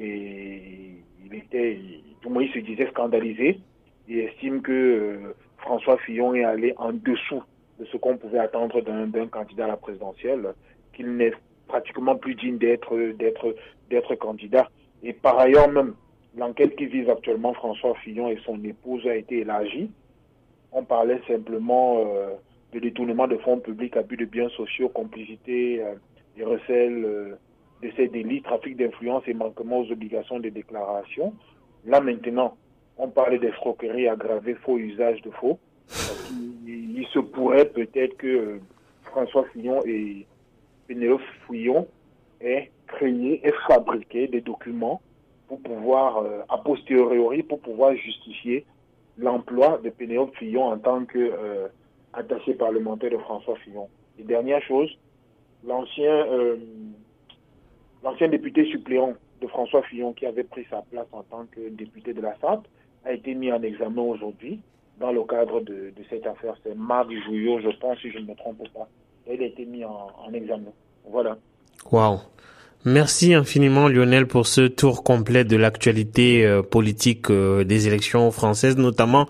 Et 0.00 0.92
il 1.22 1.34
était, 1.34 1.78
tout 2.22 2.30
le 2.30 2.34
monde 2.36 2.48
se 2.54 2.60
disait 2.60 2.88
scandalisé 2.88 3.60
et 4.08 4.18
estime 4.24 4.62
que 4.62 5.34
François 5.58 5.98
Fillon 5.98 6.34
est 6.34 6.44
allé 6.44 6.72
en 6.78 6.94
dessous 6.94 7.42
de 7.78 7.84
ce 7.86 7.96
qu'on 7.96 8.16
pouvait 8.16 8.38
attendre 8.38 8.80
d'un 8.80 9.26
candidat 9.26 9.64
à 9.64 9.68
la 9.68 9.76
présidentielle, 9.76 10.54
qu'il 10.92 11.16
n'est 11.16 11.32
pratiquement 11.68 12.16
plus 12.16 12.34
digne 12.34 12.58
d'être 12.58 14.14
candidat. 14.16 14.68
Et 15.02 15.12
par 15.12 15.38
ailleurs 15.38 15.68
même, 15.68 15.94
l'enquête 16.36 16.76
qui 16.76 16.86
vise 16.86 17.08
actuellement 17.08 17.54
François 17.54 17.94
Fillon 17.96 18.28
et 18.28 18.38
son 18.44 18.62
épouse 18.64 19.06
a 19.06 19.14
été 19.14 19.40
élargie. 19.40 19.90
On 20.72 20.84
parlait 20.84 21.20
simplement 21.26 22.04
euh, 22.06 22.30
de 22.72 22.80
détournement 22.80 23.26
de 23.26 23.36
fonds 23.38 23.58
publics, 23.58 23.96
abus 23.96 24.16
de 24.16 24.24
biens 24.24 24.48
sociaux, 24.50 24.88
complicité 24.88 25.82
euh, 25.82 25.94
et 26.36 26.44
recel 26.44 27.04
euh, 27.04 27.38
de 27.82 27.90
ces 27.96 28.08
délits, 28.08 28.42
trafic 28.42 28.76
d'influence 28.76 29.22
et 29.26 29.34
manquement 29.34 29.80
aux 29.80 29.90
obligations 29.90 30.40
de 30.40 30.48
déclaration. 30.48 31.34
Là 31.84 32.00
maintenant, 32.00 32.56
on 32.98 33.08
parle 33.08 33.38
d'escroquerie 33.38 34.08
aggravée, 34.08 34.54
faux 34.54 34.78
usage 34.78 35.20
de 35.22 35.30
faux. 35.30 35.58
Il, 36.66 37.06
se 37.12 37.18
pourrait 37.20 37.66
peut-être 37.66 38.16
que 38.16 38.58
François 39.04 39.44
Fillon 39.52 39.82
et 39.86 40.26
Pénélope 40.88 41.22
Fillon 41.46 41.86
aient 42.40 42.70
créé 42.86 43.46
et 43.46 43.52
fabriqué 43.68 44.26
des 44.26 44.40
documents 44.40 45.00
pour 45.48 45.60
pouvoir, 45.60 46.18
euh, 46.18 46.42
a 46.48 46.58
posteriori, 46.58 47.42
pour 47.42 47.60
pouvoir 47.60 47.94
justifier 47.94 48.64
l'emploi 49.16 49.80
de 49.82 49.90
Pénélope 49.90 50.34
Fillon 50.36 50.64
en 50.64 50.78
tant 50.78 51.04
que 51.04 51.18
euh, 51.18 51.68
parlementaire 52.58 53.10
de 53.10 53.18
François 53.18 53.56
Fillon. 53.56 53.88
Et 54.18 54.24
dernière 54.24 54.62
chose, 54.62 54.90
l'ancien 55.64 56.26
euh, 56.26 56.56
l'ancien 58.02 58.28
député 58.28 58.64
suppléant 58.70 59.14
de 59.40 59.46
François 59.46 59.82
Fillon 59.82 60.12
qui 60.12 60.26
avait 60.26 60.44
pris 60.44 60.66
sa 60.70 60.82
place 60.90 61.06
en 61.12 61.22
tant 61.22 61.46
que 61.46 61.68
député 61.70 62.12
de 62.12 62.20
la 62.20 62.36
Sarthe 62.40 62.66
a 63.04 63.12
été 63.12 63.34
mis 63.34 63.52
en 63.52 63.62
examen 63.62 64.02
aujourd'hui 64.02 64.60
dans 65.00 65.12
le 65.12 65.22
cadre 65.24 65.60
de, 65.60 65.92
de 65.96 66.04
cette 66.10 66.26
affaire. 66.26 66.54
C'est 66.62 66.74
Marc 66.76 67.08
Jouillot, 67.26 67.60
je 67.60 67.76
pense, 67.78 67.98
si 68.00 68.10
je 68.10 68.18
ne 68.18 68.26
me 68.26 68.34
trompe 68.34 68.62
pas. 68.74 68.88
Il 69.30 69.42
a 69.42 69.46
été 69.46 69.64
mis 69.64 69.84
en, 69.84 70.08
en 70.26 70.32
examen. 70.32 70.72
Voilà. 71.08 71.36
Waouh. 71.90 72.20
Merci 72.84 73.34
infiniment 73.34 73.88
Lionel 73.88 74.28
pour 74.28 74.46
ce 74.46 74.60
tour 74.60 75.02
complet 75.02 75.42
de 75.42 75.56
l'actualité 75.56 76.46
euh, 76.46 76.62
politique 76.62 77.30
euh, 77.30 77.64
des 77.64 77.88
élections 77.88 78.30
françaises, 78.30 78.76
notamment 78.76 79.26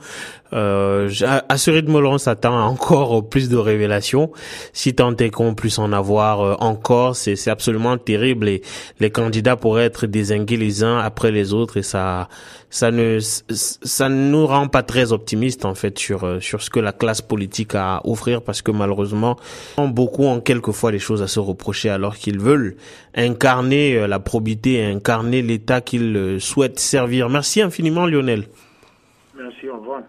euh, 0.52 1.10
à 1.48 1.58
ce 1.58 1.70
rythme 1.70 1.96
on 1.96 2.18
s'attend 2.18 2.58
encore 2.66 3.28
plus 3.28 3.48
de 3.48 3.56
révélations. 3.56 4.30
Si 4.72 4.94
tant 4.94 5.16
est 5.16 5.30
qu'on 5.30 5.54
puisse 5.54 5.78
en 5.78 5.92
avoir 5.92 6.40
euh, 6.40 6.54
encore, 6.60 7.16
c'est 7.16 7.48
absolument 7.48 7.98
terrible 7.98 8.48
et 8.48 8.62
les 9.00 9.10
candidats 9.10 9.56
pourraient 9.56 9.84
être 9.84 10.06
désingués 10.06 10.56
les 10.56 10.84
uns 10.84 10.98
après 10.98 11.30
les 11.30 11.52
autres 11.52 11.76
et 11.78 11.82
ça 11.82 12.28
ça 12.70 12.90
ne 12.90 13.18
ça 13.20 14.08
ne 14.08 14.30
nous 14.30 14.46
rend 14.46 14.68
pas 14.68 14.82
très 14.82 15.12
optimistes 15.12 15.64
en 15.64 15.74
fait 15.74 15.98
sur 15.98 16.24
euh, 16.24 16.40
sur 16.40 16.62
ce 16.62 16.70
que 16.70 16.80
la 16.80 16.92
classe 16.92 17.22
politique 17.22 17.74
a 17.74 17.96
à 17.96 18.00
offrir 18.06 18.42
parce 18.42 18.62
que 18.62 18.70
malheureusement 18.70 19.36
beaucoup 19.78 20.24
ont 20.24 20.40
quelquefois 20.40 20.90
les 20.90 20.98
choses 20.98 21.22
à 21.22 21.28
se 21.28 21.38
reprocher 21.38 21.88
alors 21.88 22.16
qu'ils 22.16 22.40
veulent 22.40 22.76
incarner 23.14 23.96
euh, 23.96 24.06
la 24.06 24.18
probité, 24.18 24.84
incarner 24.84 25.42
l'État 25.42 25.80
qu'ils 25.80 26.38
souhaitent 26.40 26.80
servir. 26.80 27.28
Merci 27.28 27.62
infiniment 27.62 28.06
Lionel. 28.06 28.44
Merci, 29.38 29.68
au 29.68 29.78
revoir. 29.78 30.02